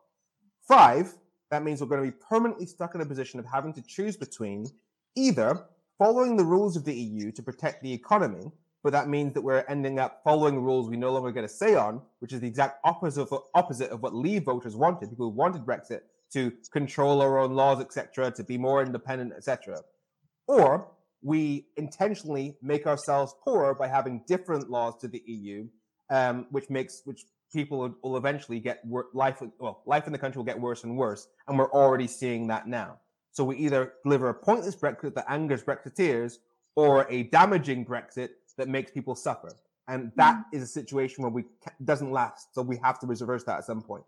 [0.67, 1.13] Five,
[1.49, 4.17] that means we're going to be permanently stuck in a position of having to choose
[4.17, 4.67] between
[5.15, 5.65] either
[5.97, 8.51] following the rules of the EU to protect the economy,
[8.84, 11.75] but that means that we're ending up following rules we no longer get a say
[11.75, 15.09] on, which is the exact opposite of, opposite of what Leave voters wanted.
[15.09, 16.01] People who wanted Brexit
[16.34, 19.82] to control our own laws, etc., to be more independent, etc.
[20.47, 20.89] Or
[21.21, 25.67] we intentionally make ourselves poorer by having different laws to the EU,
[26.09, 29.41] um, which makes which people will eventually get wor- life.
[29.59, 32.67] Well, life in the country will get worse and worse, and we're already seeing that
[32.67, 32.99] now.
[33.32, 36.38] So we either deliver a pointless Brexit that angers Brexiteers,
[36.75, 39.51] or a damaging Brexit that makes people suffer,
[39.88, 40.43] and that mm.
[40.53, 41.45] is a situation where we
[41.84, 42.53] doesn't last.
[42.53, 44.03] So we have to reverse that at some point.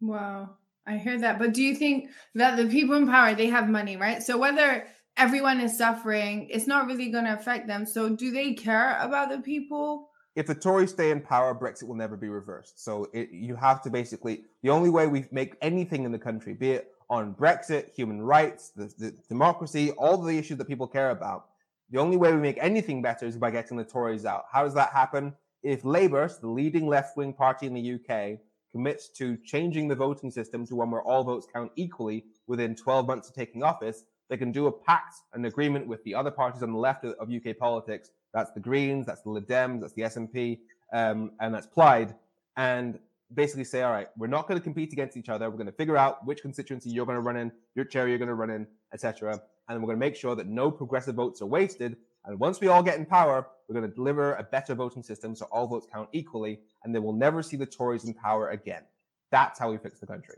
[0.00, 0.50] Wow.
[0.86, 1.38] I hear that.
[1.38, 4.22] But do you think that the people in power, they have money, right?
[4.22, 7.86] So whether everyone is suffering, it's not really going to affect them.
[7.86, 10.10] So do they care about the people?
[10.36, 12.82] If the Tories stay in power, Brexit will never be reversed.
[12.82, 16.54] So it, you have to basically, the only way we make anything in the country,
[16.54, 21.10] be it on Brexit, human rights, the, the democracy, all the issues that people care
[21.10, 21.46] about,
[21.90, 24.46] the only way we make anything better is by getting the Tories out.
[24.50, 25.34] How does that happen?
[25.62, 28.40] If Labour, the leading left wing party in the UK,
[28.74, 33.06] commits to changing the voting system to one where all votes count equally within 12
[33.06, 36.60] months of taking office, they can do a pact, an agreement with the other parties
[36.60, 38.10] on the left of, UK politics.
[38.32, 40.58] That's the Greens, that's the Lib Dems, that's the SNP,
[40.92, 42.16] um, and that's Plaid.
[42.56, 42.98] And
[43.32, 45.48] basically say, all right, we're not going to compete against each other.
[45.48, 48.18] We're going to figure out which constituency you're going to run in, your chair you're
[48.18, 49.40] going to run in, etc.
[49.68, 51.96] And we're going to make sure that no progressive votes are wasted.
[52.24, 55.34] And once we all get in power, we're going to deliver a better voting system
[55.34, 58.82] so all votes count equally, and they will never see the Tories in power again.
[59.30, 60.36] That's how we fix the country.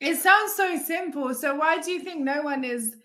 [0.00, 1.34] It sounds so simple.
[1.34, 2.96] So why do you think no one is,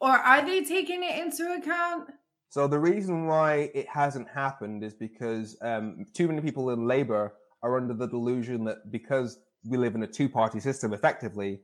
[0.00, 2.10] or are they taking it into account?
[2.50, 7.34] So the reason why it hasn't happened is because um, too many people in Labour
[7.62, 11.60] are under the delusion that because we live in a two-party system, effectively,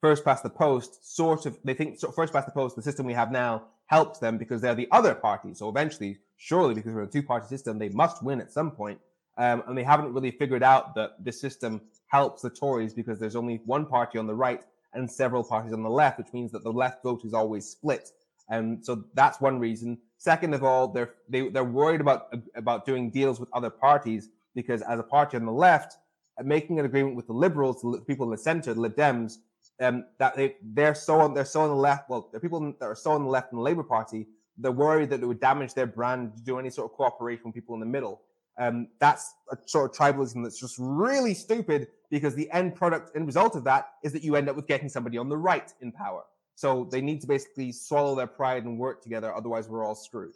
[0.00, 3.06] first past the post, sort of, they think so first past the post, the system
[3.06, 5.54] we have now helps them because they're the other party.
[5.54, 8.98] So eventually, surely, because we're a two-party system, they must win at some point.
[9.38, 13.36] Um, and they haven't really figured out that this system helps the Tories because there's
[13.36, 14.62] only one party on the right
[14.92, 18.10] and several parties on the left, which means that the left vote is always split.
[18.48, 19.98] And so that's one reason.
[20.18, 24.82] Second of all, they're they, they're worried about about doing deals with other parties because
[24.82, 25.96] as a party on the left,
[26.44, 29.38] making an agreement with the Liberals, the people in the centre, the Lib Dems,
[29.80, 32.08] um, that they they're so on they're so on the left.
[32.08, 34.26] Well, the people that are so on the left in the Labour Party,
[34.58, 37.54] they're worried that it would damage their brand to do any sort of cooperation with
[37.54, 38.22] people in the middle.
[38.58, 43.26] Um, that's a sort of tribalism that's just really stupid because the end product and
[43.26, 45.90] result of that is that you end up with getting somebody on the right in
[45.90, 46.22] power.
[46.54, 49.34] So they need to basically swallow their pride and work together.
[49.34, 50.34] Otherwise, we're all screwed.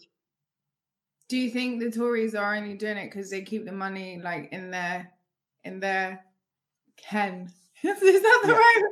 [1.29, 4.49] Do you think the Tories are only doing it because they keep the money like
[4.53, 5.13] in their
[5.65, 6.25] in their
[6.97, 7.53] ken?
[7.83, 8.55] is that the yeah.
[8.55, 8.83] right?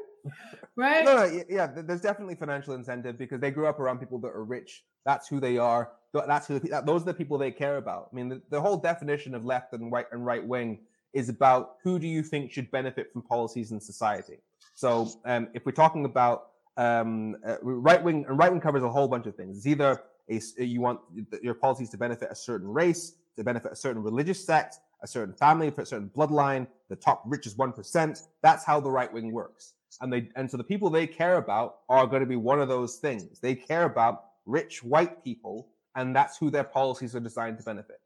[0.76, 1.04] Right?
[1.04, 1.66] No, no, yeah.
[1.66, 4.84] There's definitely financial incentive because they grew up around people that are rich.
[5.04, 5.92] That's who they are.
[6.12, 6.58] That's who.
[6.58, 8.08] Those are the people they care about.
[8.12, 10.80] I mean, the, the whole definition of left and right and right wing
[11.12, 14.38] is about who do you think should benefit from policies in society.
[14.74, 16.46] So, um, if we're talking about
[16.76, 19.58] um, uh, right wing, and right wing covers a whole bunch of things.
[19.58, 21.00] It's either a, you want
[21.42, 25.34] your policies to benefit a certain race, to benefit a certain religious sect, a certain
[25.34, 28.22] family, a certain bloodline, the top richest 1%.
[28.42, 29.74] That's how the right wing works.
[30.00, 32.68] And they, and so the people they care about are going to be one of
[32.68, 33.40] those things.
[33.40, 38.00] They care about rich white people, and that's who their policies are designed to benefit.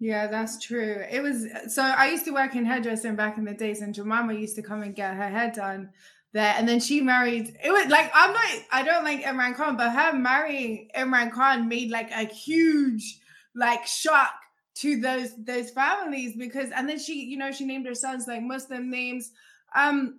[0.00, 1.02] Yeah, that's true.
[1.10, 4.34] It was so I used to work in hairdressing back in the days, and Jemima
[4.34, 5.90] used to come and get her hair done
[6.32, 6.54] there.
[6.58, 7.56] And then she married.
[7.62, 8.44] It was like I'm not.
[8.72, 13.20] I don't like Imran Khan, but her marrying Imran Khan made like a huge
[13.54, 14.34] like shock
[14.74, 18.42] to those those families because and then she you know she named her sons like
[18.42, 19.30] muslim names
[19.76, 20.18] um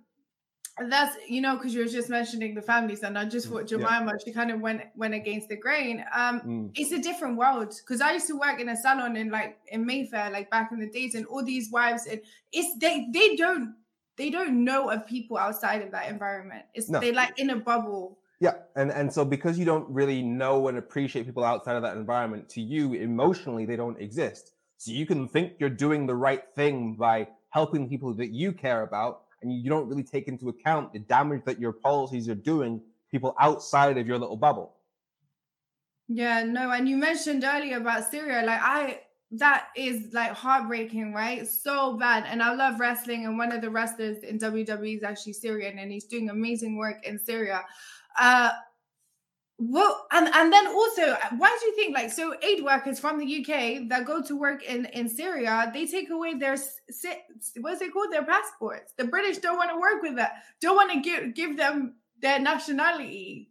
[0.88, 4.12] that's you know because you were just mentioning the families and i just thought jemima
[4.12, 4.12] yeah.
[4.22, 6.70] she kind of went went against the grain um mm.
[6.74, 9.86] it's a different world because i used to work in a salon in like in
[9.86, 12.20] mayfair like back in the days and all these wives and
[12.52, 13.74] it's they they don't
[14.16, 17.00] they don't know of people outside of that environment it's no.
[17.00, 20.76] they like in a bubble yeah, and and so because you don't really know and
[20.76, 24.52] appreciate people outside of that environment, to you emotionally they don't exist.
[24.76, 28.82] So you can think you're doing the right thing by helping people that you care
[28.82, 32.80] about, and you don't really take into account the damage that your policies are doing
[33.10, 34.74] people outside of your little bubble.
[36.08, 38.44] Yeah, no, and you mentioned earlier about Syria.
[38.44, 39.00] Like I
[39.32, 41.46] that is like heartbreaking, right?
[41.46, 42.24] So bad.
[42.28, 45.90] And I love wrestling, and one of the wrestlers in WWE is actually Syrian, and
[45.90, 47.64] he's doing amazing work in Syria.
[48.18, 48.50] Uh
[49.58, 53.40] well, and and then also, why do you think like so aid workers from the
[53.40, 56.56] UK that go to work in in Syria, they take away their
[57.60, 58.92] what's it called their passports?
[58.98, 62.38] The British don't want to work with that, don't want to give give them their
[62.38, 63.50] nationality.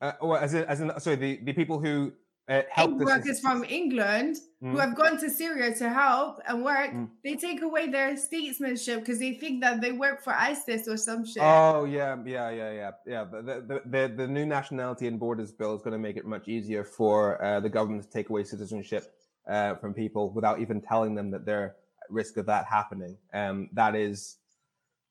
[0.00, 2.12] Uh, well, as in, as in, sorry, the the people who
[2.48, 4.70] help workers from England mm.
[4.70, 7.08] who have gone to Syria to help and work, mm.
[7.24, 11.26] they take away their statesmanship because they think that they work for ISIS or some
[11.26, 11.42] shit.
[11.42, 13.24] Oh yeah, yeah, yeah, yeah, yeah.
[13.24, 16.48] The the the, the new nationality and borders bill is going to make it much
[16.48, 19.12] easier for uh, the government to take away citizenship
[19.48, 23.16] uh, from people without even telling them that they're at risk of that happening.
[23.34, 24.36] Um, that is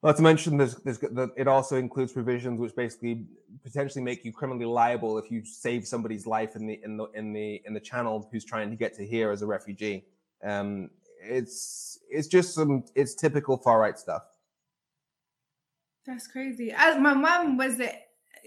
[0.06, 3.26] not to mention, there's, there's the, it also includes provisions which basically
[3.64, 7.34] potentially make you criminally liable if you save somebody's life in the in the in
[7.34, 10.06] the in the channel who's trying to get to here as a refugee.
[10.44, 14.22] Um, it's it's just some it's typical far right stuff.
[16.06, 16.72] That's crazy.
[16.72, 17.92] I, my mom was a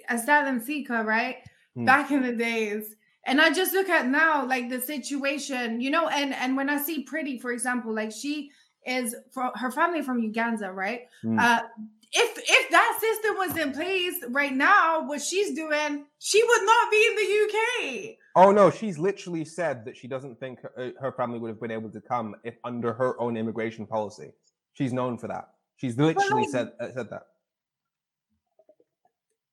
[0.09, 1.39] asylum seeker, right?
[1.75, 1.87] Hmm.
[1.87, 2.95] Back in the days.
[3.27, 6.79] And I just look at now, like the situation, you know, and and when I
[6.79, 8.53] see Priti, for example, like she
[8.89, 11.03] is for her family from Uganda, right?
[11.25, 11.39] Mm.
[11.39, 11.63] Uh,
[12.13, 16.91] if if that system was in place right now, what she's doing, she would not
[16.91, 18.17] be in the UK.
[18.35, 21.61] Oh no, she's literally said that she doesn't think her, uh, her family would have
[21.61, 24.33] been able to come if under her own immigration policy.
[24.73, 25.51] She's known for that.
[25.77, 27.27] She's literally like, said uh, said that.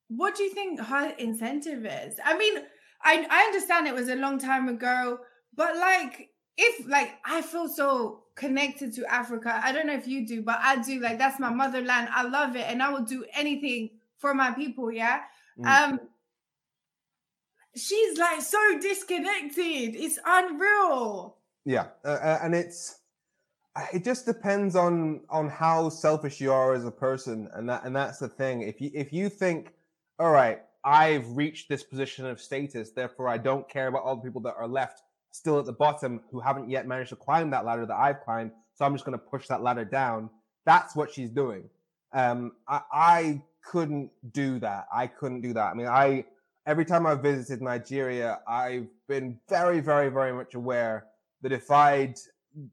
[0.07, 2.15] What do you think her incentive is?
[2.23, 2.59] I mean,
[3.01, 5.19] I I understand it was a long time ago,
[5.55, 9.59] but like if like I feel so connected to Africa.
[9.63, 10.99] I don't know if you do, but I do.
[10.99, 12.09] Like that's my motherland.
[12.11, 14.91] I love it, and I will do anything for my people.
[14.91, 15.21] Yeah.
[15.59, 15.65] Mm.
[15.65, 15.99] Um.
[17.75, 19.95] She's like so disconnected.
[19.95, 21.37] It's unreal.
[21.65, 22.99] Yeah, uh, uh and it's
[23.93, 27.95] it just depends on on how selfish you are as a person, and that and
[27.95, 28.61] that's the thing.
[28.61, 29.73] If you if you think,
[30.19, 34.21] all right, I've reached this position of status, therefore I don't care about all the
[34.21, 35.01] people that are left
[35.36, 38.51] still at the bottom who haven't yet managed to climb that ladder that I've climbed.
[38.73, 40.29] So I'm just going to push that ladder down.
[40.65, 41.69] That's what she's doing.
[42.13, 44.86] Um, I, I couldn't do that.
[44.93, 45.71] I couldn't do that.
[45.71, 46.25] I mean, I
[46.65, 51.05] every time I've visited Nigeria, I've been very, very, very much aware
[51.41, 52.15] that if I'd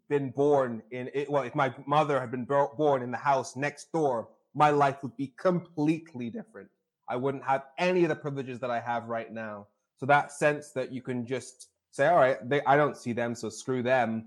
[0.08, 3.92] been born in it, well, if my mother had been born in the house next
[3.92, 6.68] door, my life would be completely different.
[7.08, 9.66] I wouldn't have any of the privileges that I have right now.
[9.98, 13.34] So that sense that you can just say, all right, they, I don't see them,
[13.34, 14.26] so screw them.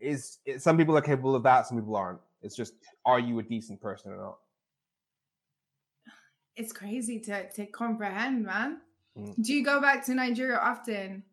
[0.00, 2.20] Is it, some people are capable of that, some people aren't.
[2.42, 2.74] It's just,
[3.06, 4.38] are you a decent person or not?
[6.56, 8.80] It's crazy to to comprehend, man.
[9.18, 9.42] Mm.
[9.42, 11.24] Do you go back to Nigeria often?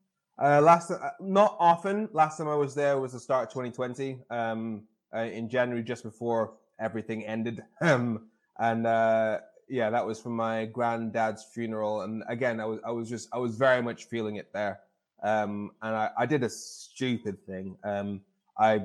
[0.41, 2.09] Uh, last, uh, not often.
[2.13, 4.83] Last time I was there was the start of 2020, um,
[5.15, 7.63] uh, in January, just before everything ended.
[7.81, 8.27] Um,
[8.59, 12.01] and uh, yeah, that was for my granddad's funeral.
[12.01, 14.79] And again, I was, I was just, I was very much feeling it there.
[15.23, 17.77] Um, and I, I, did a stupid thing.
[17.83, 18.21] Um,
[18.57, 18.83] I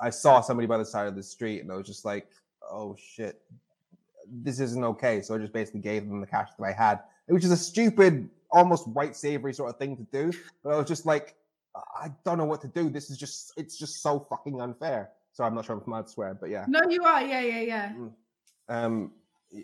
[0.00, 2.28] I saw somebody by the side of the street, and I was just like,
[2.70, 3.40] "Oh shit,
[4.30, 7.44] this isn't okay." So I just basically gave them the cash that I had, which
[7.44, 10.38] is a stupid, almost white savory sort of thing to do.
[10.62, 11.34] But I was just like,
[11.74, 12.90] I don't know what to do.
[12.90, 15.10] This is just it's just so fucking unfair.
[15.32, 16.64] So I'm not sure if I'm allowed to swear, but yeah.
[16.68, 17.22] No, you are.
[17.22, 17.92] Yeah, yeah, yeah.
[17.92, 18.12] Mm.
[18.68, 19.12] Um,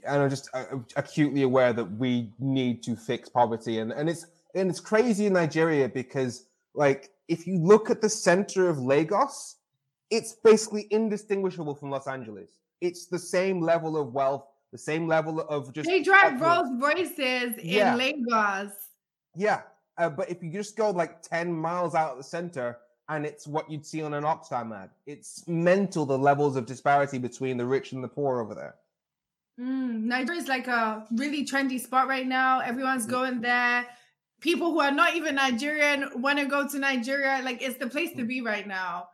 [0.05, 0.65] and I'm just uh,
[0.97, 4.27] acutely aware that we need to fix poverty, and and it's
[4.57, 9.57] and it's crazy in Nigeria because like if you look at the center of Lagos,
[10.11, 12.51] it's basically indistinguishable from Los Angeles.
[12.81, 15.89] It's the same level of wealth, the same level of just.
[15.89, 17.93] They drive Rolls Royces yeah.
[17.93, 18.73] in Lagos.
[19.35, 19.63] Yeah,
[19.99, 22.79] uh, but if you just go like ten miles out of the center,
[23.09, 24.91] and it's what you'd see on an Oxfam ad.
[25.07, 28.75] It's mental the levels of disparity between the rich and the poor over there.
[29.59, 32.61] Mm, Nigeria is like a really trendy spot right now.
[32.61, 33.11] Everyone's mm.
[33.11, 33.87] going there
[34.47, 37.41] people who are not even Nigerian want to go to Nigeria.
[37.43, 39.09] Like it's the place to be right now.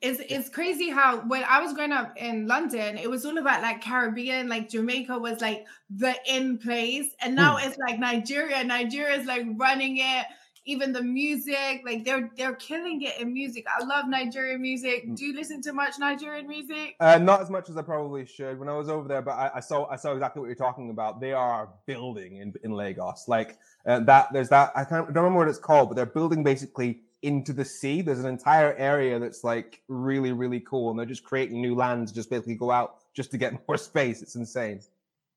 [0.00, 3.62] It's it's crazy how when I was growing up in London, it was all about
[3.62, 7.66] like Caribbean, like Jamaica was like the in place, and now mm.
[7.66, 8.62] it's like Nigeria.
[8.62, 10.26] Nigeria is like running it
[10.66, 13.64] even the music, like they're they're killing it in music.
[13.68, 15.08] I love Nigerian music.
[15.08, 15.16] Mm.
[15.16, 16.96] Do you listen to much Nigerian music?
[16.98, 18.58] Uh, not as much as I probably should.
[18.58, 20.90] When I was over there, but I, I saw I saw exactly what you're talking
[20.90, 21.20] about.
[21.20, 24.32] They are building in in Lagos, like uh, that.
[24.32, 24.72] There's that.
[24.74, 28.02] I can't I don't remember what it's called, but they're building basically into the sea.
[28.02, 32.10] There's an entire area that's like really really cool, and they're just creating new lands.
[32.10, 34.20] Just basically go out just to get more space.
[34.20, 34.80] It's insane.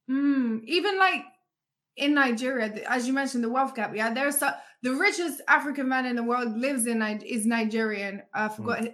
[0.10, 1.24] Mm, even like
[1.98, 3.96] in Nigeria, as you mentioned, the wealth gap.
[3.96, 4.50] Yeah, there's so,
[4.82, 8.22] the richest African man in the world lives in is Nigerian.
[8.34, 8.94] I forgot mm.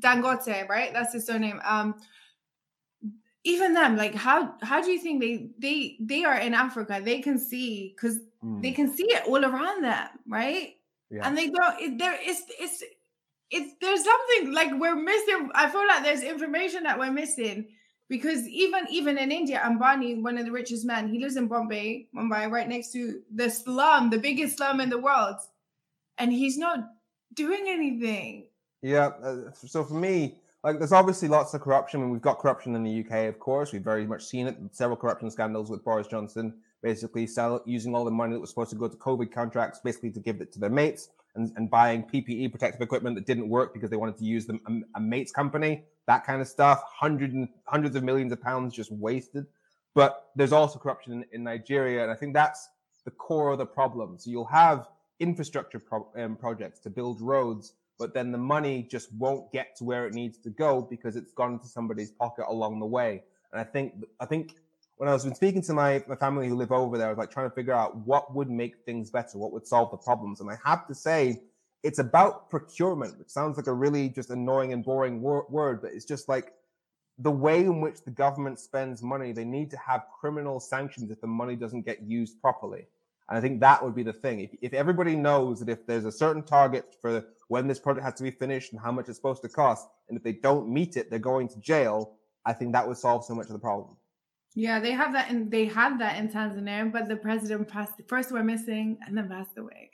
[0.00, 0.92] Dangote, right?
[0.92, 1.60] That's his surname.
[1.64, 1.94] Um,
[3.44, 7.00] even them, like how how do you think they they they are in Africa?
[7.02, 8.62] They can see because mm.
[8.62, 10.74] they can see it all around them, right?
[11.10, 11.26] Yeah.
[11.26, 11.80] And they don't.
[11.80, 12.82] It, there is it's
[13.50, 15.50] it's there's something like we're missing.
[15.54, 17.68] I feel like there's information that we're missing
[18.08, 22.08] because even even in India, Ambani, one of the richest men, he lives in Bombay,
[22.16, 25.36] Mumbai, right next to the slum, the biggest slum in the world,
[26.16, 26.80] and he's not
[27.34, 28.46] doing anything.
[28.82, 29.10] Yeah.
[29.22, 32.00] Uh, so for me, like, there's obviously lots of corruption.
[32.00, 33.72] I mean, we've got corruption in the UK, of course.
[33.72, 34.56] We've very much seen it.
[34.72, 38.70] Several corruption scandals with Boris Johnson, basically sell, using all the money that was supposed
[38.70, 42.02] to go to COVID contracts, basically to give it to their mates, and, and buying
[42.02, 45.30] PPE protective equipment that didn't work because they wanted to use them a, a mate's
[45.30, 46.82] company that kind of stuff.
[46.88, 49.46] Hundreds and hundreds of millions of pounds just wasted.
[49.94, 52.68] But there's also corruption in, in Nigeria, and I think that's
[53.04, 54.18] the core of the problem.
[54.18, 54.88] So you'll have
[55.20, 59.84] infrastructure pro- um, projects to build roads, but then the money just won't get to
[59.84, 63.22] where it needs to go because it's gone into somebody's pocket along the way.
[63.52, 64.54] And I think I think
[64.96, 67.30] when I was speaking to my, my family who live over there, I was like
[67.30, 70.40] trying to figure out what would make things better, what would solve the problems.
[70.40, 71.42] And I have to say,
[71.82, 75.92] it's about procurement, which sounds like a really just annoying and boring wor- word, but
[75.92, 76.52] it's just like
[77.18, 79.32] the way in which the government spends money.
[79.32, 82.86] They need to have criminal sanctions if the money doesn't get used properly.
[83.28, 84.40] And I think that would be the thing.
[84.40, 88.14] If, if everybody knows that if there's a certain target for when this project has
[88.14, 90.96] to be finished and how much it's supposed to cost, and if they don't meet
[90.96, 92.14] it, they're going to jail,
[92.46, 93.96] I think that would solve so much of the problem.
[94.54, 97.92] Yeah, they have that, and they had that in Tanzania, but the president passed.
[98.08, 99.90] First, were missing, and then passed away.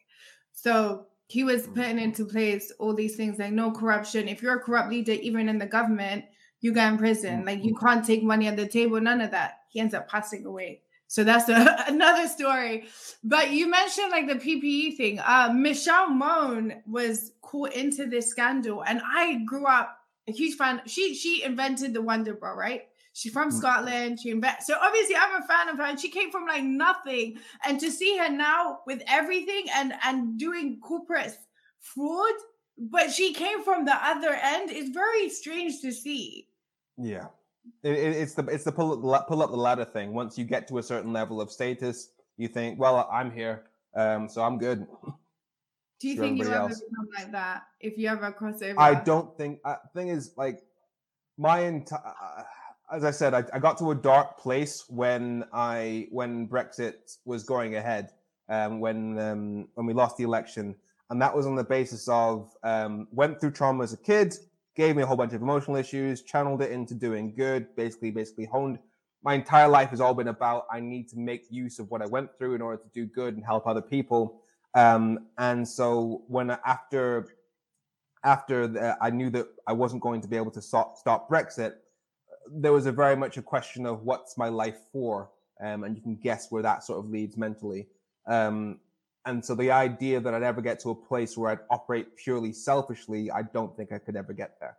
[0.52, 1.74] So he was mm.
[1.74, 4.28] putting into place all these things like no corruption.
[4.28, 6.24] If you're a corrupt leader, even in the government,
[6.60, 7.44] you go in prison.
[7.44, 7.86] Like you mm-hmm.
[7.86, 9.60] can't take money at the table, none of that.
[9.68, 10.80] He ends up passing away.
[11.06, 12.86] So that's a, another story.
[13.22, 15.18] But you mentioned like the PPE thing.
[15.20, 20.80] Uh, Michelle Mone was caught into this scandal, and I grew up a huge fan.
[20.86, 22.82] She she invented the Wonder Bra, right?
[23.14, 23.52] She's from mm.
[23.52, 24.18] Scotland.
[24.20, 24.62] She invent.
[24.62, 25.84] So obviously, I'm a fan of her.
[25.84, 30.38] And she came from like nothing, and to see her now with everything and and
[30.38, 31.36] doing corporate
[31.78, 32.34] fraud,
[32.76, 36.48] but she came from the other end is very strange to see.
[36.98, 37.26] Yeah,
[37.84, 38.96] it, it, it's the it's the pull
[39.28, 40.12] pull up the ladder thing.
[40.12, 43.62] Once you get to a certain level of status, you think, well, I'm here,
[43.94, 44.86] um, so I'm good.
[46.00, 46.80] Do you think you ever else.
[46.80, 48.78] become like that if you ever cross over?
[48.78, 49.60] I don't think.
[49.64, 50.64] Uh, thing is, like
[51.38, 52.12] my entire.
[52.94, 57.42] As I said, I, I, got to a dark place when I when Brexit was
[57.42, 58.10] going ahead,
[58.48, 60.76] um, when um, when we lost the election,
[61.10, 64.36] and that was on the basis of um, went through trauma as a kid,
[64.76, 68.44] gave me a whole bunch of emotional issues, channeled it into doing good, basically basically
[68.44, 68.78] honed.
[69.24, 72.06] My entire life has all been about I need to make use of what I
[72.06, 74.40] went through in order to do good and help other people.
[74.74, 77.26] Um, and so when after
[78.24, 81.74] after the, I knew that I wasn't going to be able to stop, stop Brexit,
[82.50, 85.30] there was a very much a question of what's my life for,
[85.62, 87.88] um, and you can guess where that sort of leads mentally.
[88.26, 88.80] Um,
[89.26, 92.52] and so the idea that I'd ever get to a place where I'd operate purely
[92.52, 94.76] selfishly, I don't think I could ever get there.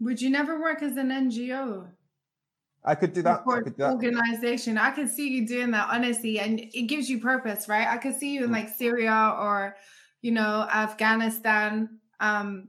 [0.00, 1.86] Would you never work as an NGO?
[2.84, 3.42] I could do that.
[3.48, 3.92] I could do that.
[3.92, 4.76] Organization.
[4.76, 7.88] I could see you doing that honestly, and it gives you purpose, right?
[7.88, 8.54] I could see you in mm.
[8.54, 9.76] like Syria or,
[10.20, 11.98] you know, Afghanistan.
[12.20, 12.68] Um,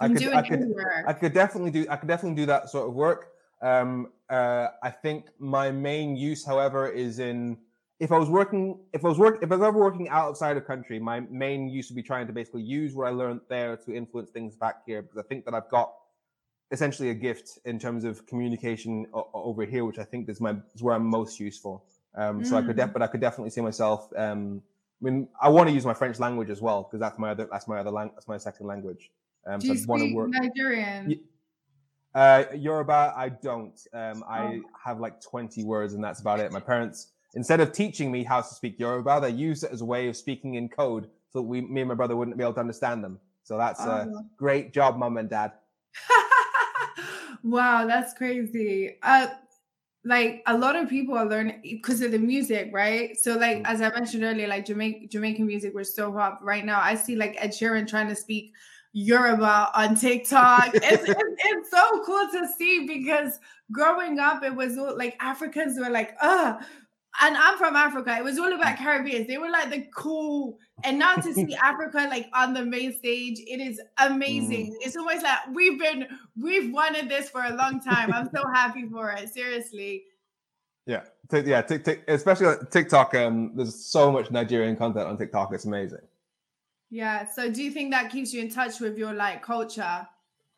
[0.00, 0.74] I could, I could,
[1.06, 3.28] I could definitely do, I could definitely do that sort of work.
[3.62, 7.58] Um, uh, I think my main use, however, is in
[8.00, 10.66] if I was working, if I was work, if I was ever working outside of
[10.66, 13.94] country, my main use would be trying to basically use what I learned there to
[13.94, 15.92] influence things back here because I think that I've got
[16.70, 20.56] essentially a gift in terms of communication o- over here, which I think is my
[20.74, 21.84] is where I'm most useful.
[22.16, 22.46] Um, mm.
[22.46, 22.92] So I could, de- mm.
[22.92, 24.08] but I could definitely see myself.
[24.16, 24.62] Um,
[25.00, 27.48] I mean, I want to use my French language as well because that's my other
[27.50, 29.10] that's my other lang- that's my second language.
[29.46, 30.30] Um, Do you speak work...
[30.30, 31.20] Nigerian?
[32.14, 33.78] Uh, Yoruba, I don't.
[33.92, 34.62] Um, I oh.
[34.84, 36.52] have like 20 words, and that's about it.
[36.52, 39.84] My parents, instead of teaching me how to speak Yoruba, they use it as a
[39.84, 42.60] way of speaking in code, so we, me and my brother, wouldn't be able to
[42.60, 43.18] understand them.
[43.42, 43.90] So that's oh.
[43.90, 45.52] a great job, mom and dad.
[47.42, 48.96] wow, that's crazy.
[49.02, 49.26] Uh,
[50.04, 53.16] like a lot of people are learning because of the music, right?
[53.16, 53.66] So, like mm.
[53.66, 56.80] as I mentioned earlier, like Jamaican Jamaican music was so hot right now.
[56.80, 58.52] I see like Ed Sheeran trying to speak
[58.94, 60.70] Yoruba on TikTok.
[60.72, 63.40] it's, it's, it's, so cool to see because
[63.72, 66.54] growing up, it was all, like Africans were like, uh,
[67.20, 68.16] and I'm from Africa.
[68.16, 69.26] It was all about Caribbeans.
[69.26, 73.40] They were like the cool, and now to see Africa like on the main stage,
[73.40, 74.72] it is amazing.
[74.72, 74.76] Mm.
[74.80, 76.06] It's almost like we've been
[76.40, 78.12] we've wanted this for a long time.
[78.12, 79.32] I'm so happy for it.
[79.32, 80.04] Seriously.
[80.86, 83.14] Yeah, yeah, TikTok, especially on TikTok.
[83.14, 85.52] Um, there's so much Nigerian content on TikTok.
[85.52, 86.00] It's amazing.
[86.94, 87.26] Yeah.
[87.26, 90.06] So, do you think that keeps you in touch with your like culture?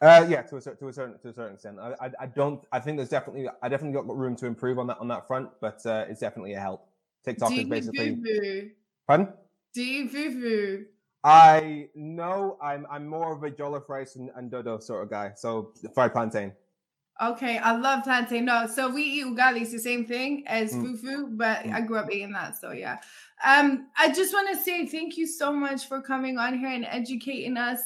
[0.03, 1.78] Uh, yeah, to a, to a certain to a certain extent.
[1.80, 2.62] I, I, I don't.
[2.72, 5.49] I think there's definitely I definitely got room to improve on that on that front,
[5.62, 6.91] but uh, it's definitely a help.
[7.24, 8.11] TikTok is basically.
[8.11, 8.70] Boo-boo?
[9.09, 9.28] Pardon?
[9.72, 10.84] Do you foo
[11.24, 15.32] I know I'm I'm more of a jollof rice and, and dodo sort of guy.
[15.37, 16.53] So fried plantain.
[17.22, 18.45] Okay, I love plantain.
[18.45, 19.62] No, so we eat ugali.
[19.62, 20.84] It's the same thing as mm.
[20.84, 21.72] fufu, but mm.
[21.72, 22.59] I grew up eating that.
[22.59, 22.99] So yeah.
[23.45, 26.87] Um, I just want to say thank you so much for coming on here and
[26.87, 27.80] educating us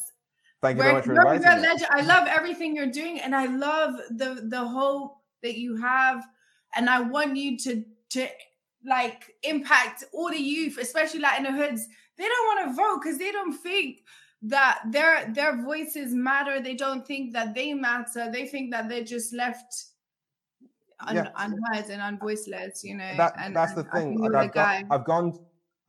[0.62, 1.86] Thank you very much for inviting me.
[1.90, 6.22] I love everything you're doing, and I love the the hope that you have,
[6.76, 8.28] and I want you to to
[8.84, 11.86] like impact all the youth, especially like in the hoods.
[12.18, 14.00] They don't want to vote because they don't think
[14.42, 16.60] that their their voices matter.
[16.60, 18.30] They don't think that they matter.
[18.30, 19.72] They think that they're just left
[21.06, 21.28] un, yeah.
[21.36, 22.84] unheard and unvoiceless.
[22.84, 24.22] You know, that, and, that's the thing.
[24.34, 25.38] I've, got, I've gone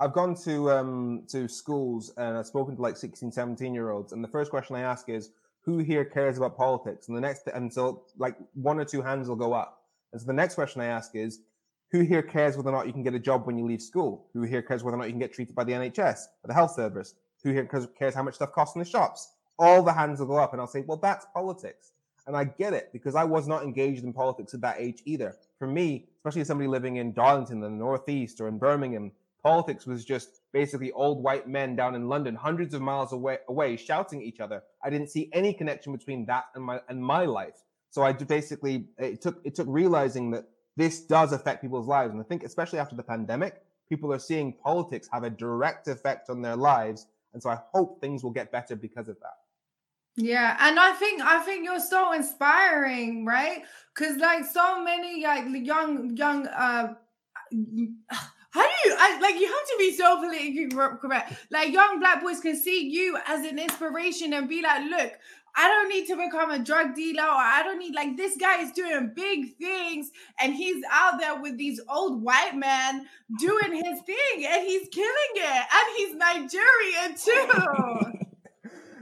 [0.02, 4.14] I've gone to um, to schools and I've spoken to like 16, 17 year olds,
[4.14, 5.30] and the first question I ask is,
[5.62, 9.30] "Who here cares about politics?" And the next, and so like one or two hands
[9.30, 9.84] will go up.
[10.12, 11.42] And so the next question I ask is,
[11.92, 14.26] "Who here cares whether or not you can get a job when you leave school?
[14.34, 16.56] Who here cares whether or not you can get treated by the NHS or the
[16.56, 17.14] health service?
[17.44, 20.38] Who here cares how much stuff costs in the shops?" All the hands will go
[20.38, 21.92] up, and I'll say, "Well, that's politics."
[22.32, 25.36] And I get it because I was not engaged in politics at that age either.
[25.60, 29.12] For me, especially as somebody living in Darlington, in the Northeast, or in Birmingham,
[29.44, 33.76] Politics was just basically old white men down in London, hundreds of miles away, away
[33.76, 34.62] shouting at each other.
[34.84, 37.64] I didn't see any connection between that and my and my life.
[37.90, 42.22] So I basically it took it took realizing that this does affect people's lives, and
[42.22, 46.44] I think especially after the pandemic, people are seeing politics have a direct effect on
[46.44, 49.41] their lives, and so I hope things will get better because of that.
[50.18, 53.64] Yeah, and I think I think you're so inspiring, right?
[53.96, 56.94] Because like so many like young young uh
[58.52, 59.40] how do you I, like?
[59.40, 61.34] You have to be so politically correct.
[61.50, 65.14] Like young black boys can see you as an inspiration and be like, "Look,
[65.56, 68.62] I don't need to become a drug dealer, or I don't need like this guy
[68.62, 73.08] is doing big things, and he's out there with these old white men
[73.40, 78.18] doing his thing, and he's killing it, and he's Nigerian too."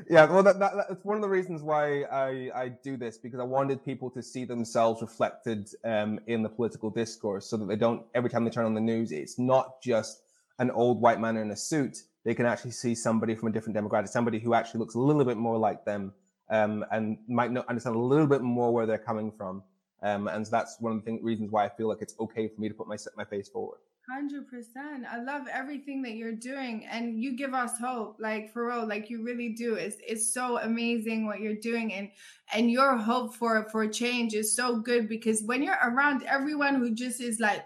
[0.10, 3.39] yeah, well, that, that, that's one of the reasons why I, I do this because
[3.39, 7.76] I wanted people to see themselves reflected um, in the political discourse, so that they
[7.76, 10.24] don't every time they turn on the news, it's not just
[10.57, 11.99] an old white man in a suit.
[12.26, 15.24] They can actually see somebody from a different demographic, somebody who actually looks a little
[15.24, 16.12] bit more like them,
[16.49, 19.62] um, and might understand a little bit more where they're coming from.
[20.01, 22.60] Um, and so that's one of the reasons why I feel like it's okay for
[22.60, 23.80] me to put my my face forward.
[24.12, 25.05] Hundred percent.
[25.12, 28.16] I love everything that you're doing, and you give us hope.
[28.18, 29.76] Like for real, like you really do.
[29.76, 32.10] It's it's so amazing what you're doing, and
[32.51, 36.89] and your hope for for change is so good because when you're around everyone who
[36.95, 37.64] just is like,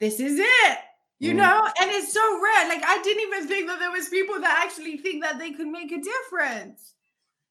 [0.00, 0.78] this is it,
[1.20, 1.36] you mm.
[1.36, 2.68] know, and it's so rare.
[2.68, 5.68] Like I didn't even think that there was people that actually think that they could
[5.68, 6.94] make a difference.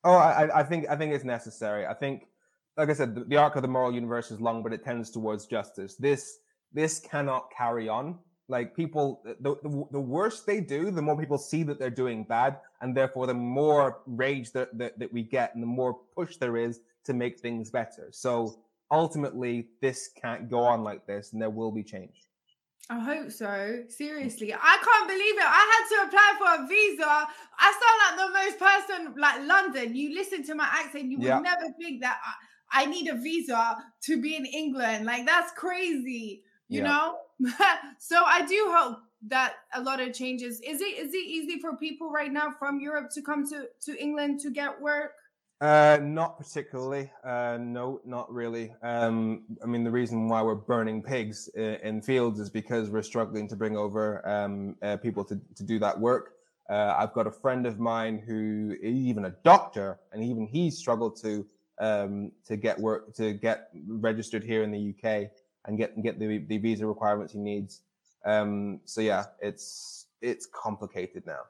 [0.04, 1.86] Oh, I, I think I think it's necessary.
[1.86, 2.28] I think,
[2.76, 5.12] like I said, the, the arc of the moral universe is long, but it tends
[5.12, 5.96] towards justice.
[5.96, 6.40] This
[6.76, 8.20] this cannot carry on.
[8.48, 12.24] Like people, the, the, the worse they do, the more people see that they're doing
[12.24, 16.38] bad, and therefore the more rage that, that, that we get, and the more push
[16.38, 18.10] there is to make things better.
[18.12, 18.60] So
[18.92, 22.22] ultimately, this can't go on like this, and there will be change.
[22.88, 23.80] I hope so.
[23.90, 25.44] Seriously, I can't believe it.
[25.44, 27.28] I had to apply for a visa.
[27.58, 29.96] I sound like the most person like London.
[29.96, 31.38] You listen to my accent, you yeah.
[31.38, 32.20] would never think that
[32.72, 35.08] I, I need a visa to be in England.
[35.08, 36.88] Like that's crazy you yeah.
[36.88, 37.18] know?
[38.00, 40.62] So i do hope that a lot of changes.
[40.62, 44.02] Is it is it easy for people right now from europe to come to to
[44.02, 45.14] england to get work?
[45.62, 47.12] Uh not particularly.
[47.24, 48.74] Uh no not really.
[48.82, 53.02] Um i mean the reason why we're burning pigs in, in fields is because we're
[53.02, 56.34] struggling to bring over um uh, people to to do that work.
[56.70, 61.16] Uh, I've got a friend of mine who even a doctor, and even he struggled
[61.22, 61.46] to
[61.80, 65.30] um, to get work to get registered here in the UK
[65.68, 67.82] and get get the, the visa requirements he needs.
[68.26, 71.42] Um, so yeah, it's it's complicated now.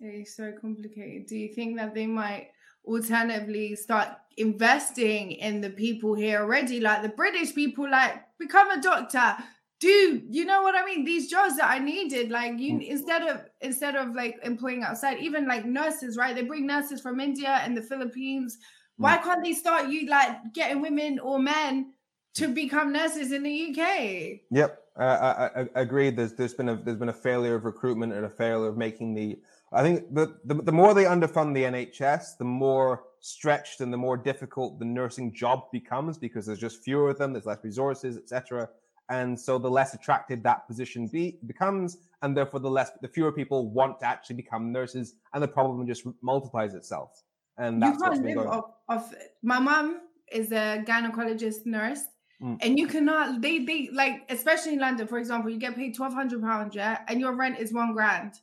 [0.00, 1.26] It's so complicated.
[1.26, 2.48] Do you think that they might
[2.84, 8.80] alternatively start investing in the people here already, like the British people, like become a
[8.80, 9.36] doctor?
[9.80, 11.04] Do you know what I mean?
[11.04, 12.88] These jobs that I needed, like you, mm.
[12.88, 16.34] instead of instead of like employing outside, even like nurses, right?
[16.34, 18.58] They bring nurses from India and the Philippines.
[18.96, 19.22] Why mm.
[19.22, 21.92] can't they start you like getting women or men
[22.38, 24.40] to become nurses in the UK.
[24.50, 26.10] Yep, uh, I, I, agree.
[26.10, 29.14] There's there's been a there's been a failure of recruitment and a failure of making
[29.14, 29.38] the.
[29.72, 33.96] I think the, the the more they underfund the NHS, the more stretched and the
[33.96, 37.32] more difficult the nursing job becomes because there's just fewer of them.
[37.32, 38.68] There's less resources, etc.
[39.10, 43.32] and so the less attractive that position be, becomes, and therefore the less the fewer
[43.32, 47.22] people want to actually become nurses, and the problem just multiplies itself.
[47.58, 49.12] And that's you can't live off, off.
[49.42, 52.04] My mom is a gynecologist nurse.
[52.42, 52.58] Mm.
[52.60, 56.14] And you cannot, they, they like, especially in London, for example, you get paid twelve
[56.14, 58.34] hundred pounds, yeah, and your rent is one grand.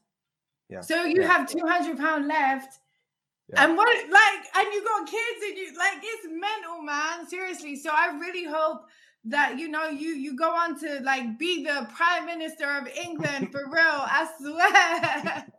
[0.70, 0.82] Yeah.
[0.82, 1.28] So you yeah.
[1.28, 2.80] have two hundred pound left,
[3.54, 3.64] yeah.
[3.64, 7.28] and what, like, and you got kids, and you like, it's mental, man.
[7.28, 7.78] Seriously.
[7.78, 8.86] So I really hope
[9.24, 13.52] that you know you you go on to like be the prime minister of England
[13.52, 13.82] for real.
[13.86, 15.46] I swear.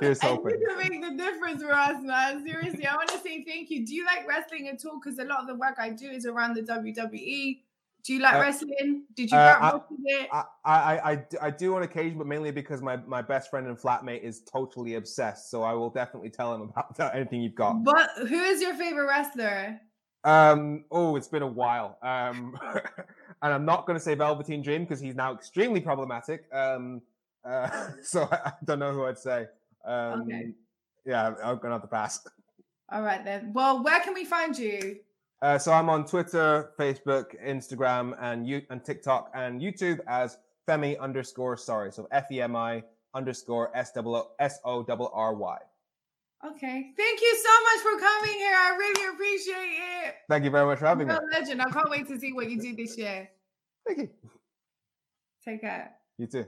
[0.00, 0.60] Here's hoping.
[0.60, 2.44] You can make the difference for us, man.
[2.46, 3.86] Seriously, I want to say thank you.
[3.86, 5.00] Do you like wrestling at all?
[5.02, 7.60] Because a lot of the work I do is around the WWE.
[8.04, 9.04] Do you like uh, wrestling?
[9.14, 10.28] Did you uh, I, it?
[10.32, 13.76] I, I, I, I do on occasion, but mainly because my, my best friend and
[13.76, 15.50] flatmate is totally obsessed.
[15.50, 17.84] So I will definitely tell him about anything you've got.
[17.84, 19.80] But who is your favorite wrestler?
[20.24, 21.98] Um, oh, it's been a while.
[22.02, 22.58] Um,
[23.42, 26.44] and I'm not going to say Velveteen Dream because he's now extremely problematic.
[26.52, 27.02] Um,
[27.44, 29.46] uh, so I, I don't know who I'd say.
[29.88, 30.52] Um, okay.
[31.04, 32.26] Yeah, I'm to have to pass.
[32.90, 33.52] All right then.
[33.52, 34.98] Well, where can we find you?
[35.40, 40.98] Uh, so I'm on Twitter, Facebook, Instagram, and you and TikTok and YouTube as Femi
[40.98, 41.92] underscore sorry.
[41.92, 42.82] So F E M I
[43.14, 45.58] underscore S O S O R R Y.
[46.44, 46.92] Okay.
[46.96, 48.54] Thank you so much for coming here.
[48.54, 50.14] I really appreciate it.
[50.28, 51.28] Thank you very much for having You're me.
[51.32, 51.62] legend.
[51.62, 53.28] I can't wait to see what you do this year.
[53.86, 54.10] Thank you.
[55.44, 55.92] Take care.
[56.18, 56.46] You too.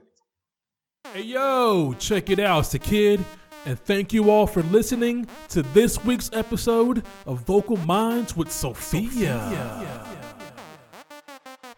[1.05, 3.25] Hey yo, check it out, it's the kid,
[3.65, 9.01] and thank you all for listening to this week's episode of Vocal Minds with Sophia.
[9.11, 10.07] Sophia.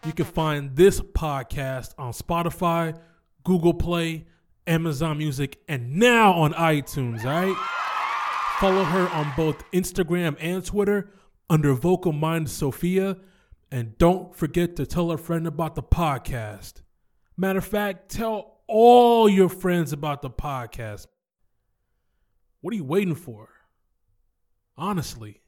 [0.05, 2.99] You can find this podcast on Spotify,
[3.45, 4.27] Google Play,
[4.67, 7.57] Amazon Music, and now on iTunes, all right?
[8.59, 11.11] Follow her on both Instagram and Twitter
[11.49, 13.17] under Vocal Mind Sophia.
[13.71, 16.83] And don't forget to tell a friend about the podcast.
[17.37, 21.07] Matter of fact, tell all your friends about the podcast.
[22.61, 23.49] What are you waiting for?
[24.77, 25.42] Honestly.